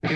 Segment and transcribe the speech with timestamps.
[0.00, 0.10] Good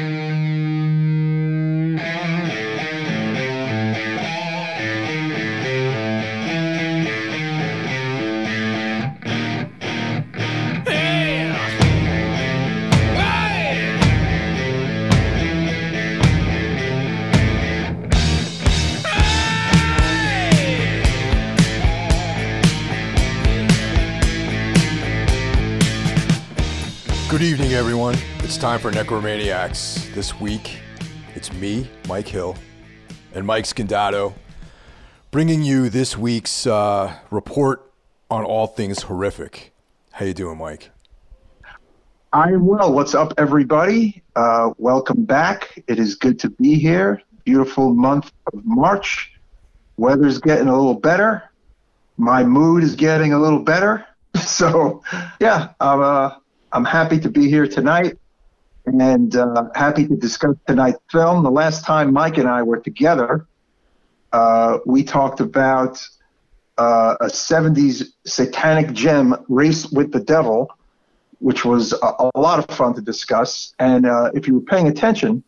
[28.63, 30.15] time for Necromaniacs.
[30.15, 30.79] This week,
[31.35, 32.55] it's me, Mike Hill,
[33.34, 34.34] and Mike Scandato,
[35.32, 37.91] bringing you this week's uh, report
[38.30, 39.72] on all things horrific.
[40.12, 40.92] How you doing, Mike?
[42.33, 42.92] I am well.
[42.92, 44.22] What's up, everybody?
[44.36, 45.83] Uh, welcome back.
[45.88, 47.20] It is good to be here.
[47.44, 49.33] Beautiful month of March.
[49.97, 51.50] Weather's getting a little better.
[52.16, 54.06] My mood is getting a little better.
[54.36, 55.02] So,
[55.41, 56.30] yeah, I'm, uh,
[56.72, 58.16] I'm happy to be here tonight
[58.86, 61.42] and uh, happy to discuss tonight's film.
[61.42, 63.47] The last time Mike and I were together,
[64.33, 66.05] uh, we talked about
[66.78, 70.70] uh, a 70s satanic gem, Race with the Devil,
[71.38, 73.75] which was a, a lot of fun to discuss.
[73.78, 75.42] And uh, if you were paying attention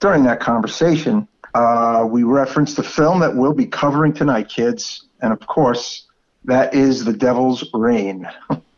[0.00, 5.06] during that conversation, uh, we referenced the film that we'll be covering tonight, kids.
[5.20, 6.06] And of course,
[6.44, 8.28] that is The Devil's Rain.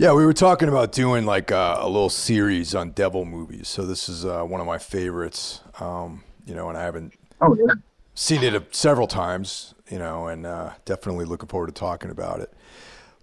[0.00, 3.66] Yeah, we were talking about doing like uh, a little series on devil movies.
[3.66, 5.60] So this is uh, one of my favorites.
[5.80, 7.74] Um, you know, and I haven't oh, yeah.
[8.14, 9.74] seen it several times.
[9.90, 12.52] You know, and uh, definitely looking forward to talking about it.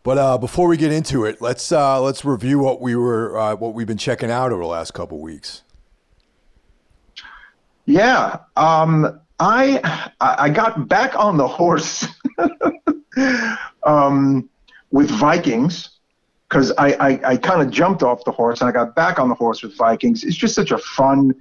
[0.03, 3.55] But uh, before we get into it, let's uh, let's review what we were uh,
[3.55, 5.63] what we've been checking out over the last couple weeks.
[7.85, 12.05] Yeah, um, I I got back on the horse
[13.83, 14.49] um,
[14.91, 15.94] with Vikings
[16.49, 19.29] because I, I, I kind of jumped off the horse and I got back on
[19.29, 20.23] the horse with Vikings.
[20.23, 21.33] It's just such a fun,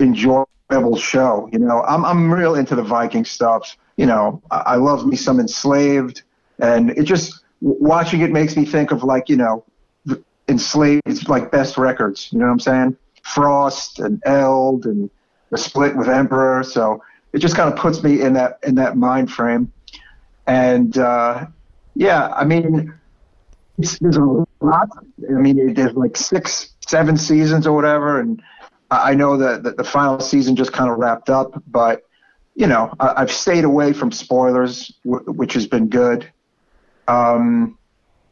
[0.00, 1.48] enjoyable show.
[1.52, 3.76] You know, I'm I'm real into the Viking stuff.
[3.96, 6.22] You know, I, I love me some Enslaved,
[6.58, 9.64] and it just watching it makes me think of like you know,
[10.48, 11.28] Enslaved.
[11.28, 12.28] Like best records.
[12.32, 12.96] You know what I'm saying?
[13.22, 15.10] Frost and Eld and
[15.50, 16.62] the split with Emperor.
[16.62, 17.02] So
[17.32, 19.72] it just kind of puts me in that in that mind frame.
[20.46, 21.46] And uh,
[21.94, 22.94] yeah, I mean
[23.78, 24.24] there's a
[24.60, 24.88] lot.
[25.28, 28.42] I mean, there's like six, seven seasons or whatever, and
[28.90, 31.62] I know that, that the final season just kind of wrapped up.
[31.66, 32.02] But
[32.54, 36.30] you know, I, have stayed away from spoilers, w- which has been good.
[37.06, 37.78] Um,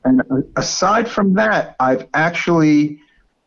[0.05, 0.23] and
[0.57, 3.01] aside from that, I've actually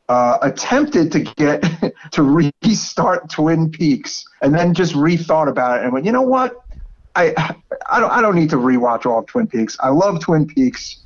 [0.09, 1.63] uh, attempted to get
[2.11, 6.55] to restart Twin Peaks, and then just rethought about it and went, you know what?
[7.15, 7.55] I
[7.89, 9.75] I don't I don't need to rewatch all of Twin Peaks.
[9.79, 11.03] I love Twin Peaks.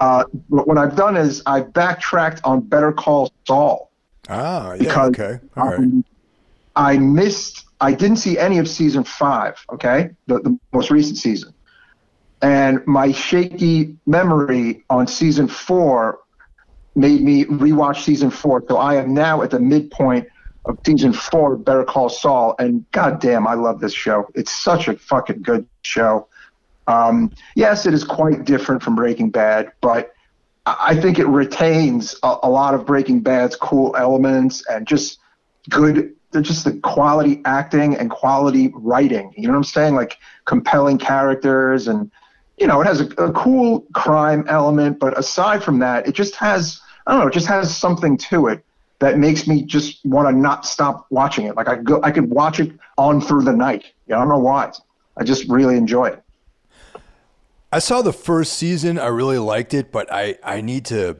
[0.00, 3.90] Uh, what I've done is I've backtracked on Better Call Saul.
[4.28, 5.78] Ah, yeah, because, okay, all right.
[5.78, 6.04] Um,
[6.76, 7.66] I missed.
[7.80, 9.64] I didn't see any of season five.
[9.72, 11.54] Okay, the, the most recent season,
[12.42, 16.20] and my shaky memory on season four
[16.96, 18.64] made me rewatch season four.
[18.68, 20.28] So I am now at the midpoint
[20.64, 24.28] of season four of Better Call Saul, and goddamn, I love this show.
[24.34, 26.28] It's such a fucking good show.
[26.86, 30.12] Um, yes, it is quite different from Breaking Bad, but
[30.66, 35.18] I think it retains a, a lot of Breaking Bad's cool elements and just
[35.68, 39.32] good, just the quality acting and quality writing.
[39.36, 39.94] You know what I'm saying?
[39.94, 42.10] Like compelling characters and,
[42.58, 46.34] you know, it has a, a cool crime element, but aside from that, it just
[46.36, 48.64] has, I don't know, it just has something to it
[49.00, 51.56] that makes me just want to not stop watching it.
[51.56, 53.84] Like I go, I could watch it on through the night.
[54.06, 54.72] You know, I don't know why.
[55.18, 56.23] I just really enjoy it.
[57.74, 59.00] I saw the first season.
[59.00, 61.16] I really liked it, but I, I need to.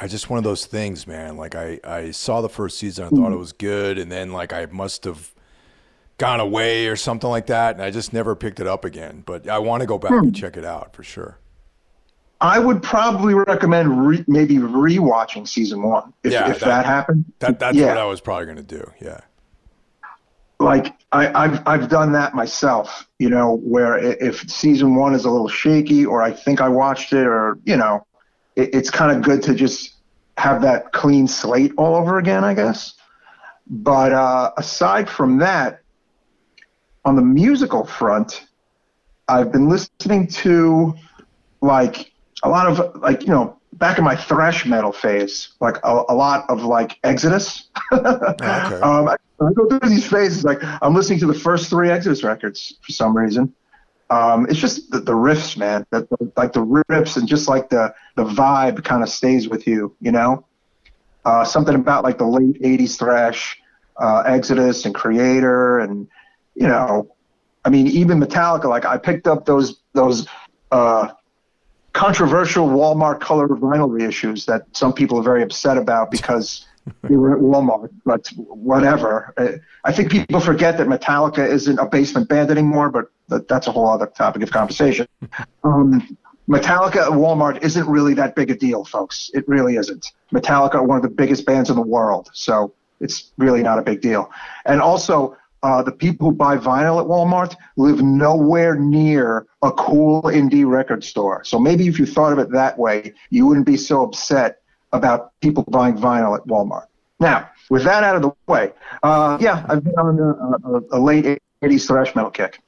[0.00, 1.36] I just one of those things, man.
[1.36, 3.06] Like I, I saw the first season.
[3.06, 5.34] I thought it was good, and then like I must have
[6.16, 9.24] gone away or something like that, and I just never picked it up again.
[9.26, 10.18] But I want to go back hmm.
[10.18, 11.40] and check it out for sure.
[12.40, 17.24] I would probably recommend re- maybe rewatching season one if, yeah, if that, that happened.
[17.40, 17.86] That, that's yeah.
[17.86, 18.92] what I was probably going to do.
[19.00, 19.22] Yeah
[20.58, 25.30] like I, have I've done that myself, you know, where if season one is a
[25.30, 28.06] little shaky or I think I watched it or, you know,
[28.54, 29.94] it, it's kind of good to just
[30.38, 32.94] have that clean slate all over again, I guess.
[33.68, 35.80] But uh, aside from that,
[37.04, 38.46] on the musical front,
[39.28, 40.94] I've been listening to
[41.60, 42.12] like
[42.42, 46.14] a lot of like, you know, back in my thrash metal phase, like a, a
[46.14, 47.68] lot of like Exodus.
[47.92, 48.06] okay.
[48.06, 50.44] um, I, I go through these phases.
[50.44, 53.54] Like I'm listening to the first three Exodus records for some reason.
[54.08, 55.84] Um, it's just the, the riffs, man.
[56.36, 60.12] like the riffs and just like the the vibe kind of stays with you, you
[60.12, 60.44] know.
[61.24, 63.60] Uh, something about like the late '80s thrash,
[64.00, 66.08] uh, Exodus and Kreator, and
[66.54, 67.14] you know,
[67.64, 68.66] I mean, even Metallica.
[68.66, 70.28] Like I picked up those those
[70.70, 71.08] uh,
[71.96, 76.66] controversial Walmart color vinyl reissues that some people are very upset about because
[77.04, 77.90] they were at Walmart.
[78.04, 79.32] But whatever.
[79.38, 79.52] Uh,
[79.82, 83.88] I think people forget that Metallica isn't a basement band anymore, but that's a whole
[83.88, 85.06] other topic of conversation.
[85.64, 86.16] Um,
[86.48, 89.30] Metallica at Walmart isn't really that big a deal, folks.
[89.32, 90.12] It really isn't.
[90.32, 93.82] Metallica are one of the biggest bands in the world, so it's really not a
[93.82, 94.30] big deal.
[94.66, 95.36] And also,
[95.66, 101.02] uh, the people who buy vinyl at Walmart live nowhere near a cool indie record
[101.12, 101.42] store.
[101.50, 102.96] So maybe if you thought of it that way,
[103.30, 104.50] you wouldn't be so upset
[104.92, 106.86] about people buying vinyl at Walmart.
[107.18, 107.38] Now,
[107.70, 108.72] with that out of the way,
[109.02, 110.30] uh, yeah, I've been on a,
[110.96, 111.24] a, a late
[111.62, 112.60] 80s thrash metal kick.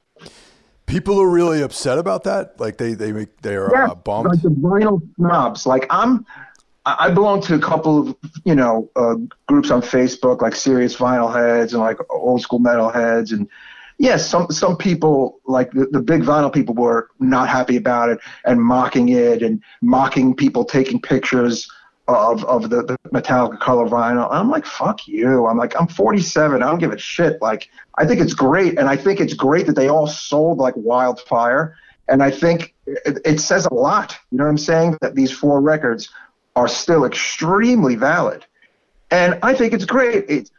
[0.86, 2.58] People are really upset about that.
[2.58, 4.30] Like they they make they are Yeah, uh, bummed.
[4.30, 5.66] like the vinyl snobs.
[5.66, 6.24] Like I'm,
[6.98, 11.32] I belong to a couple of you know uh, groups on Facebook, like serious vinyl
[11.32, 13.48] heads and like old school metal heads, and
[13.98, 18.18] yes, some some people like the, the big vinyl people were not happy about it
[18.44, 21.70] and mocking it and mocking people taking pictures
[22.06, 24.28] of of the, the Metallica color vinyl.
[24.30, 25.46] I'm like, fuck you.
[25.46, 26.62] I'm like, I'm 47.
[26.62, 27.40] I don't give a shit.
[27.42, 30.74] Like, I think it's great, and I think it's great that they all sold like
[30.76, 31.76] wildfire.
[32.10, 34.16] And I think it, it says a lot.
[34.30, 34.96] You know what I'm saying?
[35.02, 36.08] That these four records
[36.58, 38.44] are still extremely valid,
[39.10, 40.24] and I think it's great.
[40.28, 40.50] It's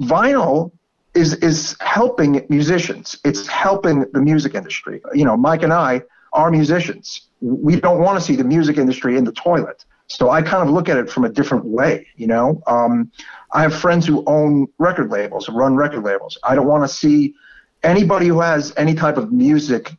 [0.00, 0.72] vinyl
[1.14, 3.16] is is helping musicians.
[3.24, 5.00] It's helping the music industry.
[5.14, 6.02] You know, Mike and I
[6.32, 7.28] are musicians.
[7.40, 9.84] We don't want to see the music industry in the toilet.
[10.08, 12.06] So I kind of look at it from a different way.
[12.16, 13.10] You know, um,
[13.52, 16.36] I have friends who own record labels, run record labels.
[16.42, 17.34] I don't want to see
[17.82, 19.92] anybody who has any type of music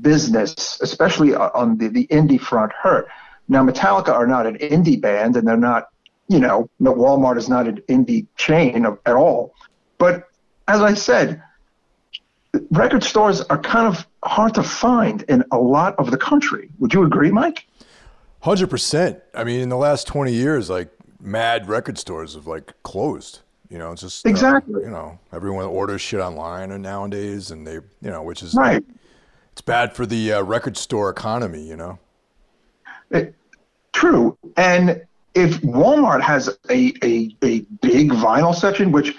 [0.00, 3.08] business, especially on the, the indie front, hurt.
[3.48, 5.88] Now, Metallica are not an indie band, and they're not,
[6.28, 9.54] you know, Walmart is not an indie chain of, at all.
[9.98, 10.28] But
[10.68, 11.42] as I said,
[12.70, 16.68] record stores are kind of hard to find in a lot of the country.
[16.80, 17.66] Would you agree, Mike?
[18.40, 19.20] Hundred percent.
[19.34, 20.90] I mean, in the last twenty years, like
[21.20, 23.40] mad record stores have like closed.
[23.68, 24.82] You know, it's just uh, Exactly.
[24.82, 28.84] you know, everyone orders shit online and nowadays, and they, you know, which is Right.
[29.52, 31.66] It's bad for the uh, record store economy.
[31.66, 31.98] You know.
[33.10, 33.34] It-
[33.92, 34.36] true.
[34.56, 35.02] And
[35.34, 39.14] if Walmart has a, a, a big vinyl section, which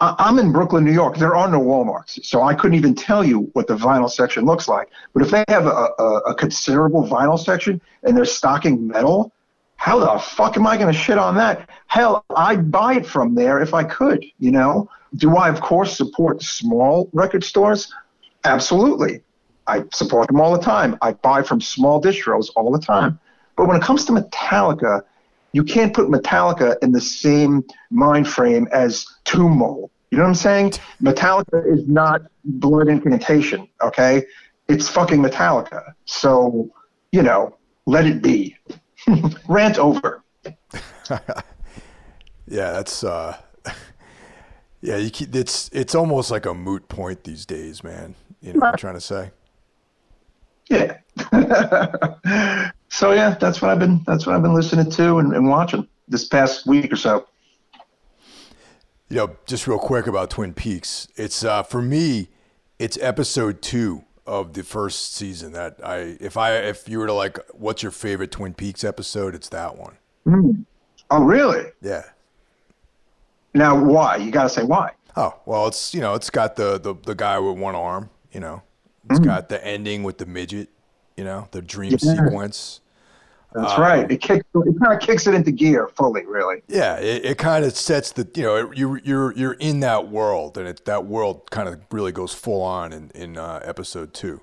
[0.00, 2.24] I'm in Brooklyn, New York, there are no Walmarts.
[2.24, 4.88] So I couldn't even tell you what the vinyl section looks like.
[5.12, 9.32] But if they have a, a, a considerable vinyl section and they're stocking metal,
[9.76, 11.68] how the fuck am I going to shit on that?
[11.86, 14.88] Hell, I'd buy it from there if I could, you know?
[15.16, 17.92] Do I, of course, support small record stores?
[18.44, 19.22] Absolutely.
[19.66, 20.96] I support them all the time.
[21.02, 23.18] I buy from small distros all the time.
[23.60, 25.02] But when it comes to Metallica,
[25.52, 29.90] you can't put Metallica in the same mind frame as Tomb Mold.
[30.10, 30.72] You know what I'm saying?
[31.02, 34.24] Metallica is not Blood Incantation, okay?
[34.70, 35.92] It's fucking Metallica.
[36.06, 36.70] So,
[37.12, 37.54] you know,
[37.84, 38.56] let it be.
[39.46, 40.22] Rant over.
[42.46, 43.36] Yeah, that's uh
[44.80, 48.14] Yeah, you keep, it's it's almost like a moot point these days, man.
[48.40, 49.30] You know what I'm trying to say?
[50.70, 50.98] Yeah.
[52.88, 55.86] so yeah, that's what I've been that's what I've been listening to and, and watching
[56.08, 57.26] this past week or so.
[59.08, 61.08] You know, just real quick about Twin Peaks.
[61.16, 62.28] It's uh for me,
[62.78, 67.12] it's episode 2 of the first season that I if I if you were to
[67.12, 69.96] like what's your favorite Twin Peaks episode, it's that one.
[71.10, 71.66] Oh really?
[71.82, 72.04] Yeah.
[73.52, 74.16] Now why?
[74.16, 74.92] You gotta say why.
[75.16, 78.38] Oh, well, it's you know, it's got the the, the guy with one arm, you
[78.38, 78.62] know.
[79.08, 80.68] It's got the ending with the midget,
[81.16, 82.14] you know, the dream Yeah.
[82.14, 82.80] sequence.
[83.52, 84.08] That's right.
[84.10, 86.62] It kicks it kind of kicks it into gear fully, really.
[86.68, 90.56] Yeah, it, it kind of sets the you know you you're you're in that world,
[90.56, 94.40] and it that world kind of really goes full on in in uh, episode two.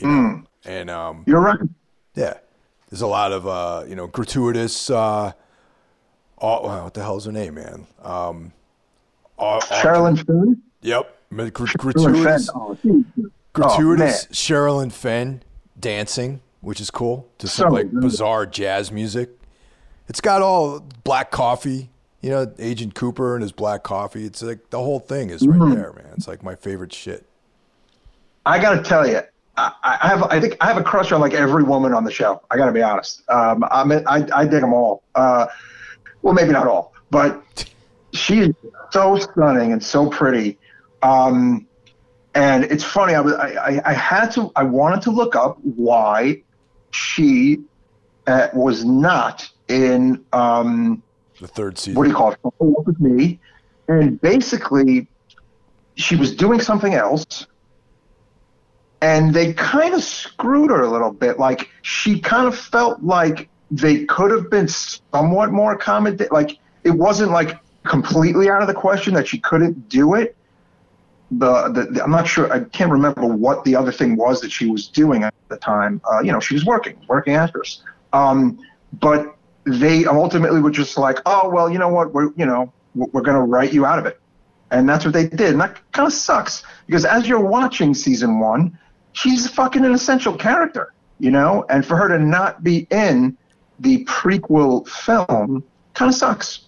[0.00, 0.42] You know?
[0.64, 1.58] And um, You're right.
[2.16, 2.38] yeah,
[2.88, 4.90] there's a lot of uh, you know gratuitous.
[4.90, 5.30] Uh,
[6.40, 7.86] oh, what the hell's her name, man?
[8.02, 8.52] Um,
[9.38, 9.60] au-
[10.82, 11.50] Yep, Fenn.
[11.50, 12.50] gratuitous.
[12.54, 13.04] Oh, geez.
[13.52, 14.32] gratuitous man.
[14.32, 15.42] Sherilyn Fenn
[15.78, 18.00] dancing, which is cool to some So like good.
[18.00, 19.30] bizarre jazz music.
[20.08, 21.88] It's got all black coffee,
[22.20, 24.24] you know, Agent Cooper and his black coffee.
[24.24, 25.74] It's like the whole thing is right Mm-hmm.
[25.74, 26.12] there, man.
[26.16, 27.26] It's like my favorite shit.
[28.44, 29.20] I gotta tell you,
[29.56, 32.10] I, I have I think I have a crush on like every woman on the
[32.10, 32.42] show.
[32.50, 33.22] I gotta be honest.
[33.30, 35.02] Um, I'm I I dig them all.
[35.14, 35.46] Uh,
[36.22, 37.42] well, maybe not all, but
[38.14, 38.54] she is
[38.90, 40.58] so stunning and so pretty.
[41.02, 41.66] Um,
[42.34, 43.14] and it's funny.
[43.14, 46.42] I was I, I, had to I wanted to look up why
[46.92, 47.60] she
[48.26, 51.02] uh, was not in um,
[51.40, 51.94] The third season.
[51.94, 52.38] what do you call it?
[52.58, 53.40] With me,
[53.88, 55.08] and basically,
[55.96, 57.46] she was doing something else,
[59.00, 61.38] and they kind of screwed her a little bit.
[61.38, 66.32] Like she kind of felt like they could have been somewhat more accommodating.
[66.32, 70.36] Like it wasn't like completely out of the question that she couldn't do it.
[71.32, 72.52] The, the, the I'm not sure.
[72.52, 76.00] I can't remember what the other thing was that she was doing at the time.
[76.10, 77.82] Uh, you know, she was working, working actress.
[78.12, 78.58] Um,
[78.94, 82.12] but they ultimately were just like, oh well, you know what?
[82.12, 84.20] We're you know we're going to write you out of it,
[84.70, 85.52] and that's what they did.
[85.52, 88.78] And that kind of sucks because as you're watching season one,
[89.12, 93.36] she's fucking an essential character, you know, and for her to not be in
[93.78, 96.66] the prequel film kind of sucks.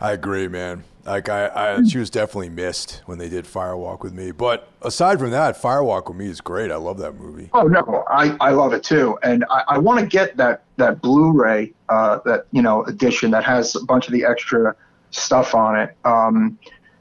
[0.00, 0.84] I agree, man.
[1.04, 4.30] Like I, I, she was definitely missed when they did Fire Walk with Me.
[4.30, 6.70] But aside from that, Fire Walk with Me is great.
[6.70, 7.50] I love that movie.
[7.52, 11.02] Oh no, I, I love it too, and I, I want to get that that
[11.02, 14.74] Blu-ray uh, that you know edition that has a bunch of the extra
[15.10, 15.96] stuff on it.
[16.04, 16.58] Um,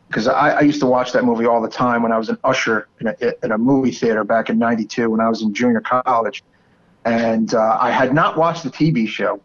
[0.09, 2.37] because I, I used to watch that movie all the time when I was an
[2.43, 5.81] usher in a, in a movie theater back in '92 when I was in junior
[5.81, 6.43] college,
[7.05, 9.41] and uh, I had not watched the TV show,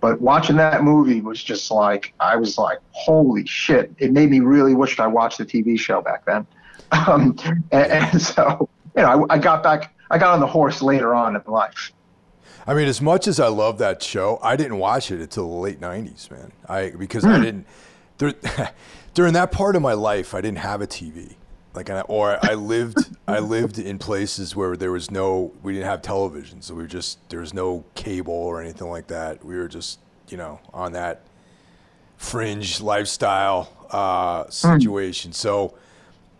[0.00, 3.92] but watching that movie was just like I was like, holy shit!
[3.98, 6.46] It made me really wish I watched the TV show back then.
[7.06, 7.38] Um,
[7.70, 11.14] and, and so you know, I, I got back, I got on the horse later
[11.14, 11.92] on in life.
[12.66, 15.54] I mean, as much as I love that show, I didn't watch it until the
[15.54, 16.52] late '90s, man.
[16.68, 17.66] I because I didn't.
[18.18, 18.34] There,
[19.14, 21.36] during that part of my life, I didn't have a TV.
[21.74, 22.98] Like, and I- or I lived,
[23.28, 26.88] I lived in places where there was no, we didn't have television, so we were
[26.88, 29.44] just there was no cable or anything like that.
[29.44, 31.22] We were just, you know, on that
[32.16, 35.32] fringe lifestyle uh, situation.
[35.32, 35.74] So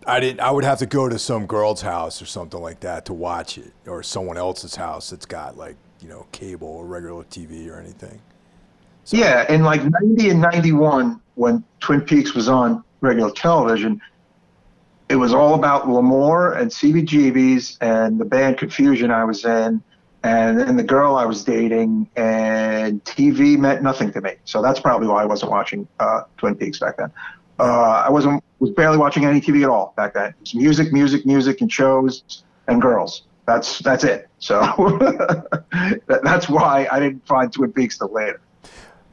[0.06, 0.40] I didn't.
[0.40, 3.58] I would have to go to some girl's house or something like that to watch
[3.58, 7.78] it, or someone else's house that's got like you know cable or regular TV or
[7.78, 8.20] anything.
[9.04, 14.00] So, Yeah, in like 90 and 91, when Twin Peaks was on regular television,
[15.10, 19.82] it was all about L'Amour and CBGB's and the band Confusion I was in,
[20.22, 24.34] and then the girl I was dating, and TV meant nothing to me.
[24.44, 27.10] So that's probably why I wasn't watching uh, Twin Peaks back then.
[27.58, 30.28] Uh, I wasn't was barely watching any TV at all back then.
[30.28, 33.22] It was music, music, music, and shows and girls.
[33.46, 34.28] That's that's it.
[34.38, 34.60] So
[36.06, 38.40] that, that's why I didn't find Twin Peaks till later.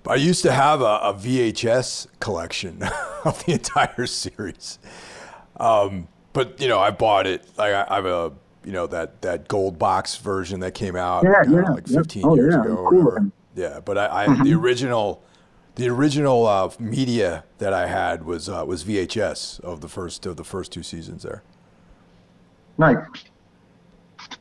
[0.07, 2.83] I used to have a, a VHS collection
[3.25, 4.79] of the entire series,
[5.59, 7.45] um, but you know I bought it.
[7.57, 8.33] Like I, I have a
[8.63, 12.03] you know that that gold box version that came out Yeah, uh, yeah, like yep.
[12.03, 12.75] 15 Oh, years yeah, ago.
[12.75, 13.31] Or cool whatever.
[13.55, 15.23] Yeah, but I, I the original
[15.75, 20.35] the original uh, media that I had was uh, was VHS of the first of
[20.37, 21.43] the first two seasons there.
[22.77, 22.97] Nice.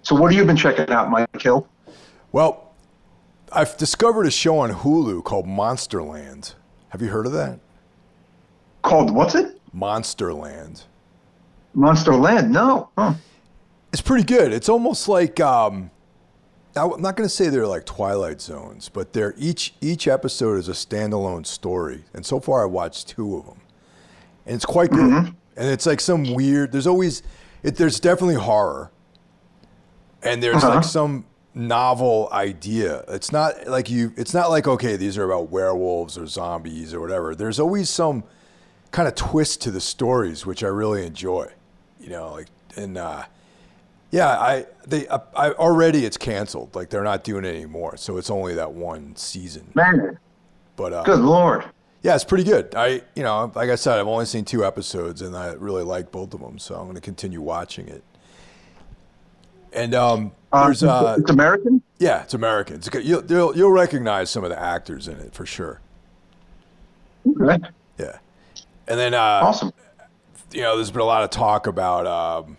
[0.03, 1.67] So what have you been checking out, Mike Hill?
[2.33, 2.73] Well,
[3.53, 6.55] I've discovered a show on Hulu called Monsterland.
[6.91, 7.61] Have you heard of that?
[8.83, 9.61] Called what's it?
[9.75, 10.85] Monsterland.
[11.77, 12.51] Monster Land?
[12.51, 12.89] No.
[12.97, 13.15] Huh.
[13.93, 14.53] It's pretty good.
[14.53, 15.91] It's almost like um,
[16.75, 20.69] I'm not going to say they're like Twilight Zones, but they're each each episode is
[20.69, 22.05] a standalone story.
[22.15, 23.61] And so far, I watched two of them,
[24.47, 25.35] and it's quite good.
[25.59, 26.73] And it's like some weird.
[26.73, 27.23] There's always
[27.63, 27.77] it.
[27.77, 28.91] There's definitely horror,
[30.23, 30.77] and there's Uh-huh.
[30.77, 33.05] like some novel idea.
[33.09, 34.13] It's not like you.
[34.17, 37.35] It's not like okay, these are about werewolves or zombies or whatever.
[37.35, 38.25] There's always some
[38.91, 41.53] kind of twist to the stories, which I really enjoy.
[42.07, 42.47] You know, like
[42.77, 43.25] and uh,
[44.13, 46.73] yeah, I they I, I already it's canceled.
[46.77, 49.67] Like they're not doing it anymore, so it's only that one season.
[49.75, 50.17] Man,
[50.77, 51.65] But uh, good lord.
[52.03, 52.77] yeah, it's pretty good.
[52.77, 56.13] I you know, like I said, I've only seen two episodes, and I really like
[56.13, 58.05] both of them, so I'm going to continue watching it.
[59.73, 61.83] And um, Uh, there's uh, it's American?
[61.99, 62.77] yeah, it's American.
[62.77, 63.05] It's, good.
[63.05, 65.81] you'll, you'll you'll recognize some of the actors in it for sure.
[67.27, 67.59] Okay.
[67.99, 68.19] Yeah,
[68.87, 69.73] and then uh, Awesome.
[70.57, 72.57] You know, there's been a lot of talk about um,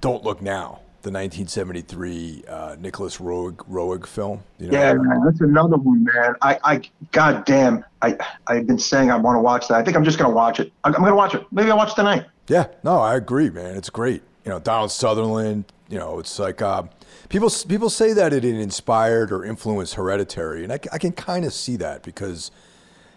[0.00, 4.44] "Don't Look Now," the 1973 uh, Nicholas Roeg, Roeg film.
[4.60, 6.34] You know, Yeah, man, that's another one, man.
[6.40, 9.74] I, I, god damn, I, I've been saying I want to watch that.
[9.74, 10.72] I think I'm just gonna watch it.
[10.84, 11.44] I'm, I'm gonna watch it.
[11.50, 12.26] Maybe I'll watch it tonight.
[12.46, 13.74] Yeah, no, I agree, man.
[13.74, 14.22] It's great.
[14.44, 15.64] You know, Donald Sutherland.
[15.88, 16.84] You know, it's like uh,
[17.28, 21.74] people people say that it inspired or influenced Hereditary, and I can kind of see
[21.78, 22.52] that because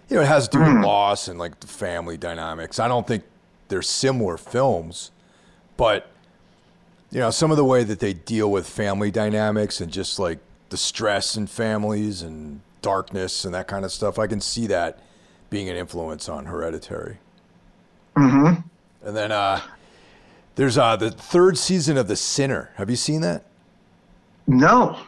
[0.09, 2.79] you know it has to do with loss and like the family dynamics.
[2.79, 3.23] I don't think
[3.73, 5.09] they're similar films,
[5.77, 6.11] but
[7.09, 10.37] you know, some of the way that they deal with family dynamics and just like
[10.69, 14.99] the stress in families and darkness and that kind of stuff, I can see that
[15.49, 17.17] being an influence on Hereditary.
[18.15, 18.61] Mm-hmm.
[19.07, 19.61] And then uh,
[20.53, 22.69] there's uh, the third season of The Sinner.
[22.75, 23.43] Have you seen that?
[24.45, 24.99] No.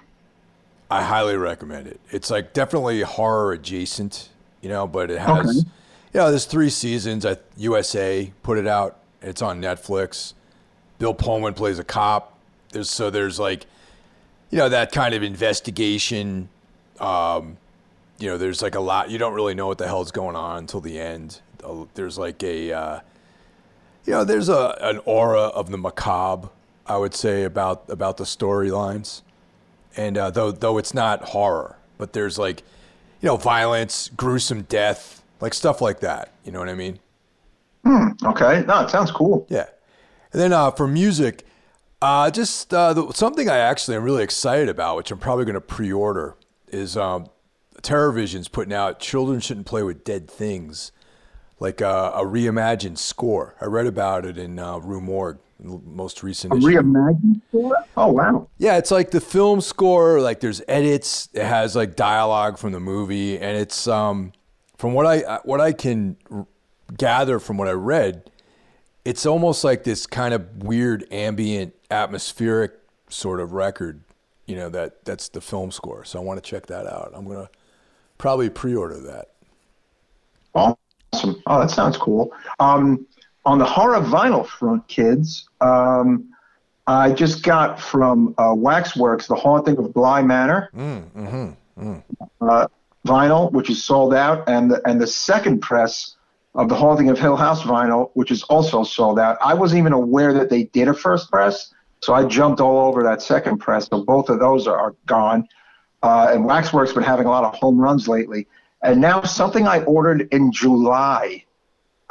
[0.90, 2.00] I highly recommend it.
[2.10, 4.30] It's like definitely horror adjacent,
[4.62, 5.70] you know, but it has, okay.
[6.16, 7.26] You know, there's three seasons.
[7.26, 9.00] I, USA put it out.
[9.22, 10.34] It's on Netflix.
[10.98, 12.40] Bill Pullman plays a cop.
[12.72, 13.66] There's so there's like,
[14.50, 16.48] you know, that kind of investigation.
[17.02, 17.58] Um,
[18.18, 19.10] you know, there's like a lot.
[19.10, 21.42] You don't really know what the hell's going on until the end.
[21.96, 23.00] There's like a, uh,
[24.06, 26.48] you know, there's a an aura of the macabre.
[26.88, 29.22] I would say about about the storylines,
[29.98, 32.62] and uh, though though it's not horror, but there's like,
[33.20, 36.32] you know, violence, gruesome death, like stuff like that.
[36.44, 36.98] You know what I mean?
[37.86, 38.08] Hmm.
[38.24, 38.64] Okay.
[38.68, 39.46] No, it sounds cool.
[39.48, 39.68] Yeah.
[40.34, 41.46] And then uh, for music,
[42.02, 45.54] uh, just uh, the, something I actually am really excited about, which I'm probably going
[45.54, 46.36] to pre-order,
[46.68, 47.28] is um,
[47.84, 50.92] TerrorVision's putting out "Children Shouldn't Play with Dead Things,"
[51.60, 53.54] like uh, a reimagined score.
[53.62, 56.54] I read about it in uh, Rue Morgue, most recent.
[56.54, 57.78] A reimagined score?
[57.96, 58.50] Oh wow!
[58.58, 60.22] Yeah, it's like the film score.
[60.22, 61.30] Like there's edits.
[61.34, 64.34] It has like dialogue from the movie, and it's um,
[64.78, 66.18] from what I what I can
[66.98, 68.30] gather from what I read,
[69.04, 72.74] it's almost like this kind of weird ambient atmospheric
[73.10, 74.02] sort of record.
[74.46, 76.04] You know that that's the film score.
[76.06, 77.12] So I want to check that out.
[77.16, 77.50] I'm gonna
[78.18, 79.30] probably pre-order that.
[80.54, 81.42] Awesome.
[81.48, 82.32] Oh, that sounds cool.
[82.60, 83.06] Um,
[83.46, 86.26] on the horror vinyl front, kids, um,
[86.88, 92.04] I just got from uh, Waxworks the Haunting of Bly Manor mm, mm-hmm, mm.
[92.42, 92.68] Uh,
[93.06, 96.16] vinyl, which is sold out, and the, and the second press
[96.56, 99.38] of the Haunting of Hill House vinyl, which is also sold out.
[99.44, 103.04] I wasn't even aware that they did a first press, so I jumped all over
[103.04, 103.88] that second press.
[103.88, 105.48] So both of those are, are gone.
[106.02, 108.48] Uh, and Waxworks been having a lot of home runs lately.
[108.84, 111.44] And now something I ordered in July.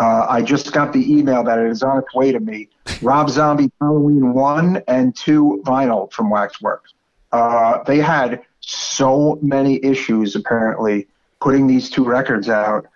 [0.00, 2.68] Uh, I just got the email that it is on its way to me.
[3.02, 6.92] Rob Zombie Halloween 1 and 2 vinyl from Waxworks.
[7.30, 11.06] Uh, they had so many issues, apparently,
[11.40, 12.86] putting these two records out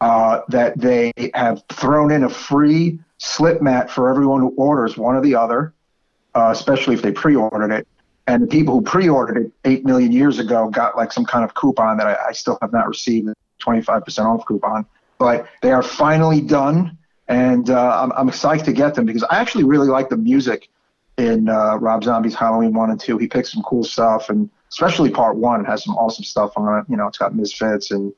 [0.00, 5.14] uh, that they have thrown in a free slip mat for everyone who orders one
[5.14, 5.72] or the other,
[6.34, 7.86] uh, especially if they pre ordered it.
[8.26, 11.54] And the people who pre-ordered it eight million years ago got like some kind of
[11.54, 13.28] coupon that I, I still have not received,
[13.60, 14.86] 25% off coupon.
[15.18, 16.96] But they are finally done,
[17.28, 20.68] and uh, I'm, I'm excited to get them because I actually really like the music
[21.18, 23.18] in uh, Rob Zombie's Halloween one and two.
[23.18, 26.86] He picks some cool stuff, and especially part one has some awesome stuff on it.
[26.88, 28.12] You know, it's got Misfits and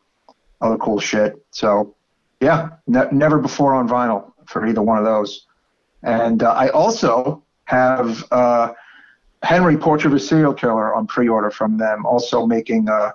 [0.60, 1.44] other cool shit.
[1.50, 1.94] So,
[2.40, 5.46] yeah, ne- never before on vinyl for either one of those.
[6.04, 8.72] And uh, I also have uh,
[9.42, 13.10] Henry Portrait of a Serial Killer on pre-order from them, also making uh,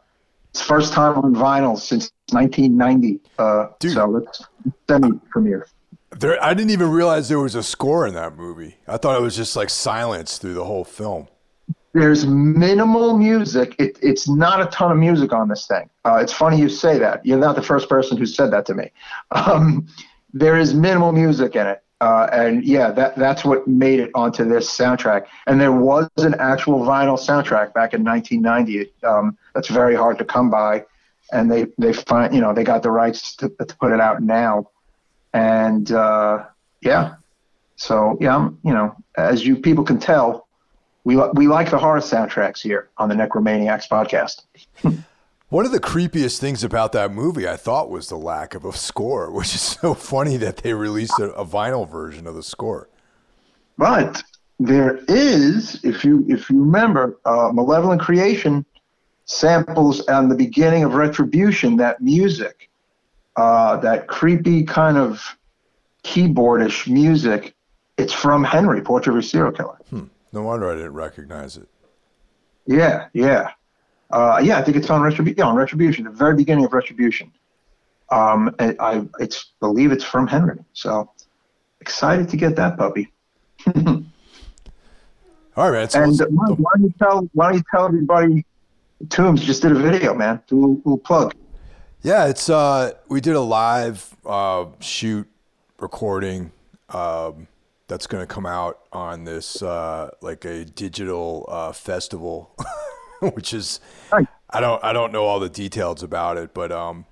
[0.50, 3.22] its first time on vinyl since 1990.
[3.38, 3.94] Uh, Dude.
[3.94, 4.44] So it's
[4.90, 5.66] semi-premiere.
[6.12, 8.76] There, I didn't even realize there was a score in that movie.
[8.86, 11.28] I thought it was just like silence through the whole film.
[11.94, 13.76] There's minimal music.
[13.80, 15.90] It, it's not a ton of music on this thing.
[16.06, 17.26] Uh, it's funny you say that.
[17.26, 18.92] You're not the first person who said that to me.
[19.32, 19.88] Um,
[20.34, 21.84] there is minimal music in it.
[22.02, 25.26] Uh, and yeah, that that's what made it onto this soundtrack.
[25.48, 28.92] And there was an actual vinyl soundtrack back in 1990.
[29.04, 30.86] Um, that's very hard to come by,
[31.34, 34.24] and they they find you know they got the rights to, to put it out
[34.24, 34.70] now,
[35.34, 36.46] and uh,
[36.82, 37.16] yeah,
[37.76, 40.48] so yeah, you know, as you people can tell,
[41.10, 44.44] we we like the horror soundtracks here on the Necromaniacs podcast.
[45.50, 48.72] One of the creepiest things about that movie, I thought, was the lack of a
[48.74, 52.90] score, which is so funny that they released a, a vinyl version of the score.
[53.76, 54.24] But
[54.60, 58.64] there is, if you if you remember, uh, Malevolent Creation
[59.26, 62.70] samples on the beginning of Retribution that music,
[63.36, 65.36] uh, that creepy kind of
[66.04, 67.56] keyboardish music.
[67.98, 69.78] It's from Henry, Portrait of a Serial Killer.
[69.90, 70.04] Hmm.
[70.32, 71.68] No wonder I didn't recognize it.
[72.66, 73.52] Yeah, yeah.
[74.12, 75.38] Uh, yeah, I think it's on Retribution.
[75.38, 77.32] Yeah, on Retribution, the very beginning of Retribution.
[78.12, 80.60] Um, I, I it's believe it's from Henry.
[80.74, 81.12] So
[81.82, 83.12] excited to get that puppy.
[85.56, 88.46] All right, so and uh, why, why, don't you tell why don't you tell everybody
[89.10, 90.42] Tombs just did a video, man.
[90.48, 91.36] Do a little, little plug.
[92.02, 95.28] Yeah, it's uh, we did a live uh, shoot
[95.80, 96.52] recording
[96.90, 97.48] um,
[97.90, 102.56] that's going to come out on this uh, like a digital uh, festival
[103.20, 103.80] which is
[104.50, 107.06] I don't I don't know all the details about it, but um,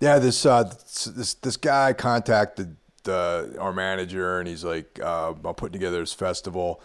[0.00, 5.54] yeah, this uh, this this guy contacted the our manager, and he's like, uh, I'm
[5.54, 6.80] putting together this festival.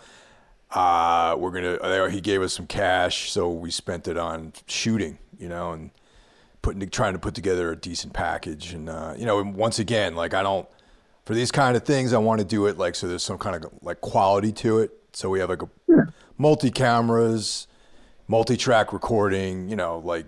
[0.71, 2.09] Uh, we're gonna.
[2.09, 5.91] He gave us some cash, so we spent it on shooting, you know, and
[6.61, 8.73] putting trying to put together a decent package.
[8.73, 10.67] And uh, you know, once again, like I don't
[11.29, 13.07] for these kind of things, I want to do it like so.
[13.07, 14.89] There's some kind of like quality to it.
[15.13, 16.05] So we have like a yeah.
[16.39, 17.67] multi cameras
[18.27, 20.25] multi-track recording, you know, like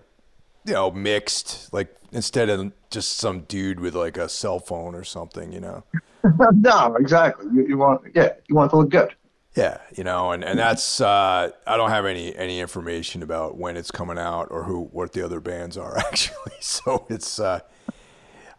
[0.63, 5.03] you know, mixed, like instead of just some dude with like a cell phone or
[5.03, 5.83] something, you know.
[6.53, 7.47] no, exactly.
[7.51, 9.15] You, you want, yeah, you want to look good.
[9.55, 13.75] Yeah, you know, and and that's uh, I don't have any any information about when
[13.75, 16.53] it's coming out or who what the other bands are actually.
[16.59, 17.61] So it's uh,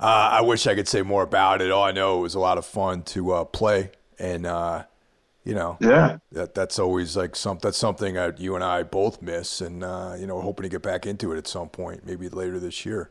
[0.02, 1.70] uh, I wish I could say more about it.
[1.70, 4.82] All I know it was a lot of fun to uh, play, and uh,
[5.44, 9.22] you know, yeah, that that's always like some that's something that you and I both
[9.22, 12.28] miss, and uh, you know, hoping to get back into it at some point, maybe
[12.28, 13.10] later this year.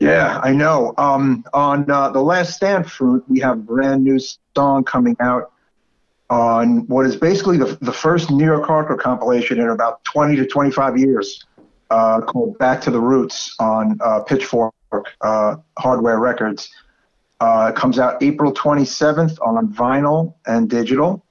[0.00, 0.94] Yeah, I know.
[0.98, 4.18] Um, on uh, the Last Stand fruit, we have a brand new
[4.56, 5.52] song coming out
[6.28, 10.46] on what is basically the, the first New York hardcore compilation in about 20 to
[10.46, 11.44] 25 years
[11.90, 14.74] uh, called Back to the Roots on uh, Pitchfork
[15.20, 16.70] uh, Hardware Records.
[17.40, 21.24] Uh, it comes out April 27th on vinyl and digital.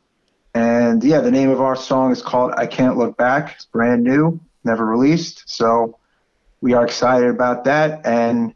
[0.53, 3.53] And yeah, the name of our song is called I Can't Look Back.
[3.55, 5.43] It's brand new, never released.
[5.47, 5.97] So
[6.61, 8.05] we are excited about that.
[8.05, 8.53] And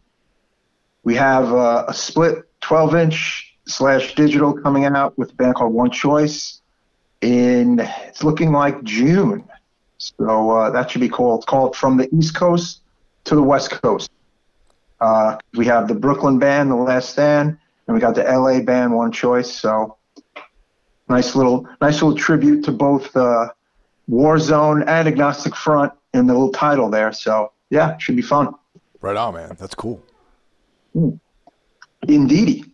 [1.04, 5.74] we have a, a split 12 inch slash digital coming out with a band called
[5.74, 6.62] One Choice
[7.22, 9.44] in it's looking like June.
[9.98, 11.38] So uh, that should be cool.
[11.38, 12.82] It's called From the East Coast
[13.26, 14.12] to the West Coast.
[15.00, 17.58] Uh, we have the Brooklyn band, The Last Stand,
[17.88, 19.52] and we got the LA band, One Choice.
[19.52, 19.98] So
[21.08, 23.50] nice little nice little tribute to both uh,
[24.10, 27.12] Warzone and Agnostic Front in the little title there.
[27.12, 28.54] So yeah, should be fun.
[29.02, 29.56] Right on, man.
[29.60, 30.02] That's cool.
[30.96, 31.20] Mm.
[32.08, 32.66] Indeedy.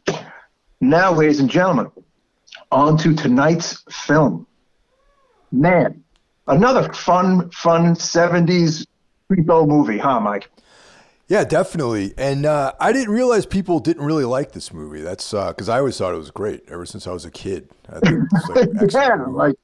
[0.79, 1.91] Now, ladies and gentlemen,
[2.71, 4.45] on to tonight's film.
[5.51, 6.03] Man,
[6.47, 8.85] another fun, fun 70s
[9.31, 10.49] creepo movie, huh, Mike?
[11.27, 12.13] Yeah, definitely.
[12.17, 15.01] And uh, I didn't realize people didn't really like this movie.
[15.01, 17.69] That's because uh, I always thought it was great ever since I was a kid.
[17.89, 19.55] I think it's like, yeah, like,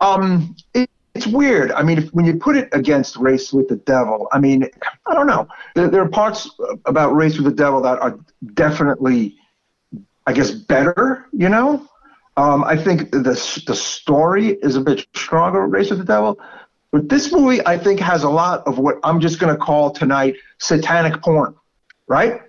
[0.00, 1.72] um, it, it's weird.
[1.72, 4.68] I mean, if, when you put it against Race with the Devil, I mean,
[5.06, 5.48] I don't know.
[5.74, 6.50] There, there are parts
[6.84, 8.18] about Race with the Devil that are
[8.54, 9.36] definitely
[10.30, 11.86] I guess, better, you know?
[12.36, 13.18] Um, I think the,
[13.66, 16.38] the story is a bit stronger, Race with the Devil.
[16.92, 19.90] But this movie, I think, has a lot of what I'm just going to call
[19.90, 21.54] tonight satanic porn,
[22.08, 22.42] right?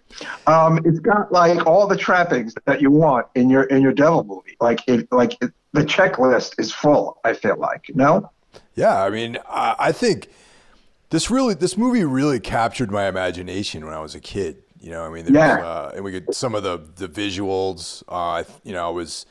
[0.47, 4.23] Um, it's got like all the trappings that you want in your in your devil
[4.23, 4.57] movie.
[4.59, 7.19] Like it, like it, the checklist is full.
[7.23, 8.29] I feel like no.
[8.75, 10.29] Yeah, I mean, I, I think
[11.11, 14.63] this really this movie really captured my imagination when I was a kid.
[14.79, 15.63] You know, I mean, yeah.
[15.63, 18.03] Uh, and we get some of the the visuals.
[18.07, 19.27] Uh, you know, I was,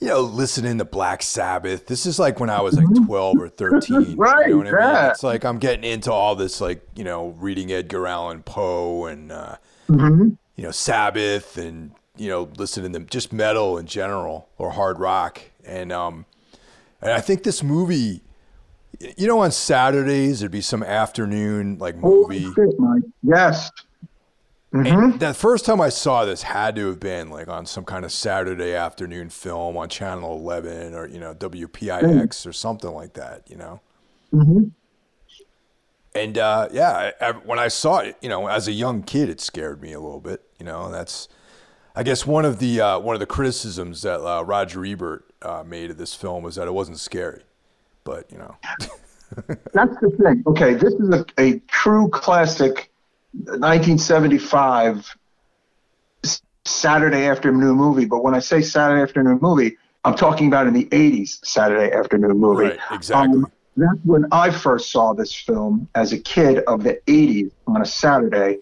[0.00, 1.86] you know, listening to Black Sabbath.
[1.86, 3.06] This is like when I was like mm-hmm.
[3.06, 4.16] twelve or thirteen.
[4.16, 4.48] right.
[4.48, 5.10] You know what I mean?
[5.10, 9.32] It's like I'm getting into all this, like you know, reading Edgar Allan Poe and
[9.32, 9.56] uh,
[9.88, 10.30] mm-hmm.
[10.56, 15.40] you know Sabbath and you know listening to just metal in general or hard rock
[15.64, 16.26] and um
[17.02, 18.22] and I think this movie
[19.16, 22.46] you know on Saturdays there'd be some afternoon like movie.
[22.46, 23.10] Oh, shit.
[23.22, 23.70] Yes.
[24.74, 25.18] Mm-hmm.
[25.18, 28.10] the first time I saw this had to have been like on some kind of
[28.10, 32.48] Saturday afternoon film on Channel 11 or you know WPIX mm-hmm.
[32.48, 33.80] or something like that, you know.
[34.32, 34.64] Mm-hmm.
[36.16, 39.28] And uh, yeah, I, I, when I saw it, you know, as a young kid,
[39.28, 40.42] it scared me a little bit.
[40.58, 41.28] You know, that's
[41.94, 45.62] I guess one of the uh, one of the criticisms that uh, Roger Ebert uh,
[45.64, 47.42] made of this film was that it wasn't scary,
[48.02, 48.56] but you know.
[49.72, 50.42] that's the thing.
[50.48, 52.90] Okay, this is a, a true classic
[53.34, 55.16] 1975
[56.64, 58.04] Saturday afternoon movie.
[58.04, 62.38] But when I say Saturday afternoon movie, I'm talking about in the 80s Saturday afternoon
[62.38, 62.64] movie.
[62.64, 63.42] Right, exactly.
[63.42, 67.82] Um, that's when I first saw this film as a kid of the 80s on
[67.82, 68.58] a Saturday.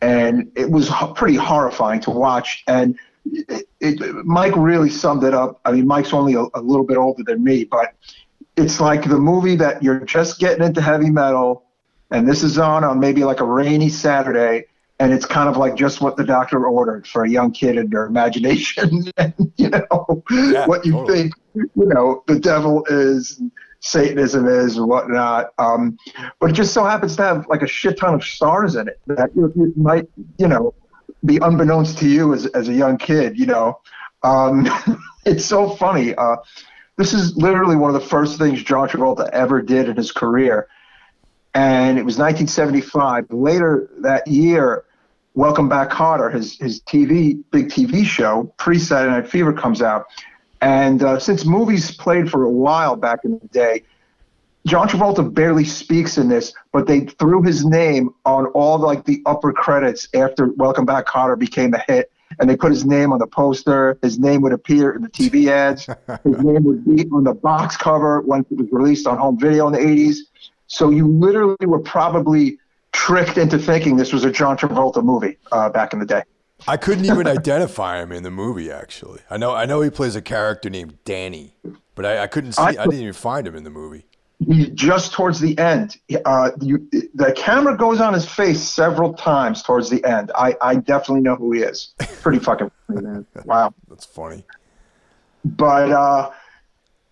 [0.00, 2.62] And it was pretty horrifying to watch.
[2.66, 5.60] And it, it, Mike really summed it up.
[5.64, 7.94] I mean, Mike's only a, a little bit older than me, but
[8.56, 11.64] it's like the movie that you're just getting into heavy metal
[12.14, 14.66] and this is on on maybe like a rainy Saturday,
[15.00, 17.90] and it's kind of like just what the doctor ordered for a young kid in
[17.90, 19.04] their imagination.
[19.16, 21.22] and, you know yeah, what you totally.
[21.22, 23.42] think, you know, the devil is,
[23.80, 25.52] Satanism is, and whatnot.
[25.58, 25.98] Um,
[26.38, 29.00] but it just so happens to have like a shit ton of stars in it
[29.08, 30.72] that you, you might, you know,
[31.24, 33.36] be unbeknownst to you as as a young kid.
[33.36, 33.80] You know,
[34.22, 34.68] um,
[35.26, 36.14] it's so funny.
[36.14, 36.36] Uh,
[36.96, 40.68] this is literally one of the first things John Travolta ever did in his career
[41.54, 43.30] and it was 1975.
[43.30, 44.84] Later that year,
[45.34, 50.06] Welcome Back Kotter, his his TV big TV show, pre Saturday Night Fever, comes out,
[50.60, 53.82] and uh, since movies played for a while back in the day,
[54.66, 59.04] John Travolta barely speaks in this, but they threw his name on all the, like
[59.06, 63.12] the upper credits after Welcome Back Kotter became a hit, and they put his name
[63.12, 63.98] on the poster.
[64.02, 65.86] His name would appear in the TV ads.
[66.24, 69.66] his name would be on the box cover once it was released on home video
[69.66, 70.18] in the 80s
[70.66, 72.58] So you literally were probably
[72.92, 76.22] tricked into thinking this was a John Travolta movie uh, back in the day.
[76.66, 78.70] I couldn't even identify him in the movie.
[78.70, 81.54] Actually, I know I know he plays a character named Danny,
[81.94, 82.62] but I, I couldn't see.
[82.62, 84.06] I, I, didn't even find him in the movie.
[84.74, 89.88] Just towards the end, uh, you, the camera goes on his face several times towards
[89.88, 90.32] the end.
[90.34, 91.94] I, I definitely know who he is.
[92.20, 93.26] Pretty fucking funny, man.
[93.44, 94.44] Wow, that's funny.
[95.44, 96.30] But uh,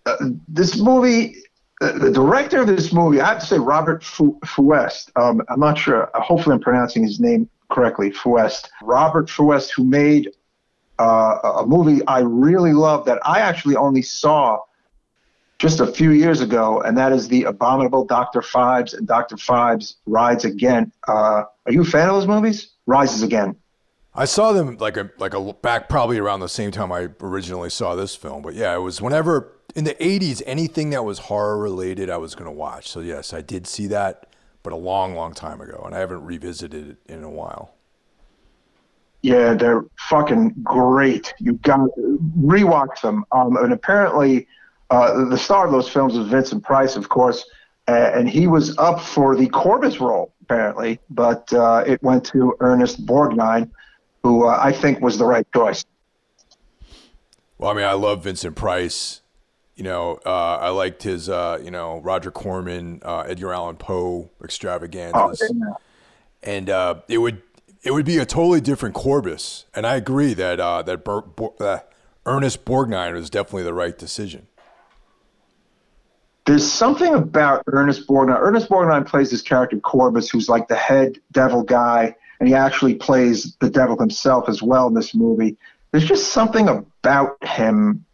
[0.05, 0.15] uh,
[0.47, 1.35] this movie,
[1.83, 5.11] uh, the director of this movie, I have to say Robert Fuest.
[5.15, 6.09] Um, I'm not sure.
[6.15, 8.11] Hopefully, I'm pronouncing his name correctly.
[8.11, 8.69] Fuest.
[8.81, 10.31] Robert Fuest, who made
[10.99, 14.59] uh, a movie I really love that I actually only saw
[15.59, 18.41] just a few years ago, and that is the abominable Dr.
[18.41, 19.37] Phibes and Dr.
[19.37, 20.91] Phibes Rides Again.
[21.07, 22.71] Uh, are you a fan of those movies?
[22.85, 23.55] Rises Again.
[24.15, 27.69] I saw them like a like a back probably around the same time I originally
[27.69, 28.43] saw this film.
[28.43, 32.35] But yeah, it was whenever in the 80s anything that was horror related I was
[32.35, 32.89] going to watch.
[32.89, 34.27] So yes, I did see that,
[34.61, 37.73] but a long long time ago and I haven't revisited it in a while.
[39.21, 41.33] Yeah, they're fucking great.
[41.39, 43.23] You got to rewatch them.
[43.31, 44.47] Um, and apparently
[44.89, 47.45] uh, the star of those films was Vincent Price, of course,
[47.87, 53.05] and he was up for the Corbis role apparently, but uh, it went to Ernest
[53.05, 53.69] Borgnine
[54.23, 55.85] who uh, I think was the right choice.
[57.57, 59.21] Well, I mean, I love Vincent Price.
[59.83, 64.29] You know, uh, I liked his, uh, you know, Roger Corman, uh, Edgar Allan Poe
[64.41, 65.73] extravaganzas, oh, yeah.
[66.41, 67.41] and uh, it would
[67.81, 69.65] it would be a totally different Corbis.
[69.75, 71.83] And I agree that uh, that Bur- Bur-
[72.25, 74.47] Ernest Borgnine was definitely the right decision.
[76.45, 78.39] There's something about Ernest Borgnine.
[78.39, 82.95] Ernest Borgnine plays this character Corbis, who's like the head devil guy and he actually
[82.95, 85.57] plays the devil himself as well in this movie.
[85.91, 88.05] There's just something about him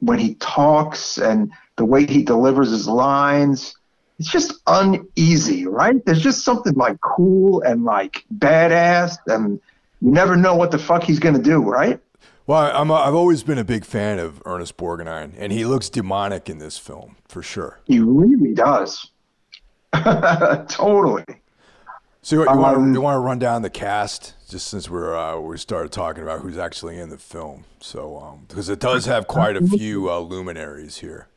[0.00, 3.74] when he talks and the way he delivers his lines.
[4.18, 6.04] It's just uneasy, right?
[6.04, 9.60] There's just something like cool and like badass, and
[10.00, 12.00] you never know what the fuck he's gonna do, right?
[12.48, 15.88] Well, I'm a, I've always been a big fan of Ernest Borgnine, and he looks
[15.88, 17.78] demonic in this film for sure.
[17.84, 19.10] He really does.
[20.68, 21.24] totally.
[22.28, 24.90] So you, you um, want to you want to run down the cast just since
[24.90, 27.64] we're uh, we started talking about who's actually in the film.
[27.80, 31.28] So um, because it does have quite a few uh, luminaries here.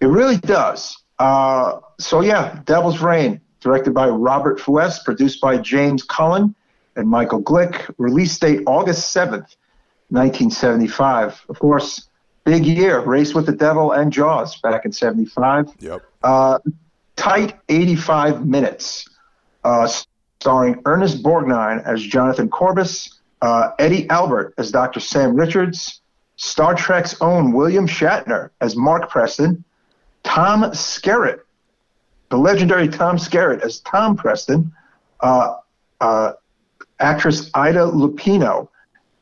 [0.00, 0.96] It really does.
[1.18, 6.54] Uh, so yeah, Devil's Rain, directed by Robert Fuest, produced by James Cullen
[6.94, 7.92] and Michael Glick.
[7.98, 9.56] Release date August seventh,
[10.08, 11.44] nineteen seventy five.
[11.48, 12.06] Of course,
[12.44, 13.00] big year.
[13.00, 15.66] Race with the Devil and Jaws back in seventy five.
[15.80, 16.00] Yep.
[16.22, 16.60] Uh,
[17.16, 19.08] tight eighty five minutes
[19.64, 19.88] uh,
[20.40, 25.00] starring Ernest Borgnine as Jonathan Corbis, uh, Eddie Albert as Dr.
[25.00, 26.00] Sam Richards,
[26.36, 29.64] Star Trek's own William Shatner as Mark Preston,
[30.22, 31.40] Tom Skerritt,
[32.30, 34.72] the legendary Tom Skerritt as Tom Preston,
[35.20, 35.56] uh,
[36.00, 36.32] uh,
[36.98, 38.68] actress Ida Lupino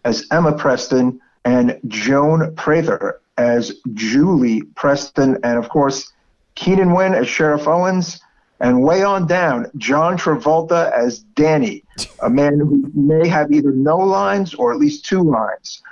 [0.04, 6.12] as Emma Preston, and Joan Prather as Julie Preston, and of course,
[6.54, 8.21] Keenan Wynn as Sheriff Owens,
[8.62, 11.82] and way on down, John Travolta as Danny,
[12.22, 15.82] a man who may have either no lines or at least two lines.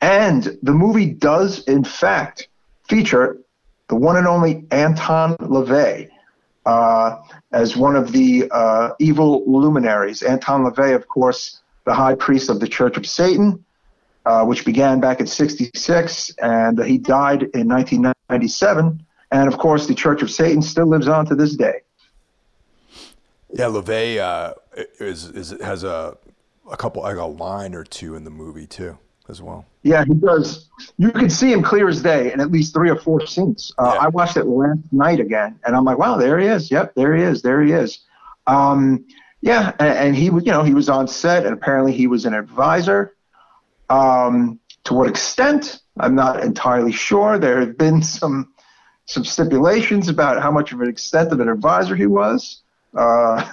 [0.00, 2.48] And the movie does, in fact,
[2.88, 3.38] feature
[3.88, 6.10] the one and only Anton LaVey
[6.66, 7.16] uh,
[7.52, 10.24] as one of the uh, evil luminaries.
[10.24, 13.64] Anton LaVey, of course, the high priest of the Church of Satan,
[14.26, 19.06] uh, which began back in 66, and he died in 1997.
[19.30, 21.82] And of course, the Church of Satan still lives on to this day.
[23.58, 24.54] Yeah, LaVey uh,
[25.00, 26.16] is, is has a
[26.70, 29.64] a couple like a line or two in the movie too as well.
[29.82, 30.68] Yeah, he does.
[30.98, 33.72] You can see him clear as day in at least three or four scenes.
[33.78, 34.00] Uh, yeah.
[34.00, 36.70] I watched it last night again, and I'm like, wow, there he is.
[36.70, 37.42] Yep, there he is.
[37.42, 38.00] There he is.
[38.46, 39.04] Um,
[39.40, 42.24] yeah, and, and, he was, you know, he was on set, and apparently he was
[42.24, 43.16] an advisor.
[43.90, 47.38] Um, to what extent, I'm not entirely sure.
[47.38, 48.52] There have been some
[49.06, 52.62] some stipulations about how much of an extent of an advisor he was.
[52.96, 53.46] Uh,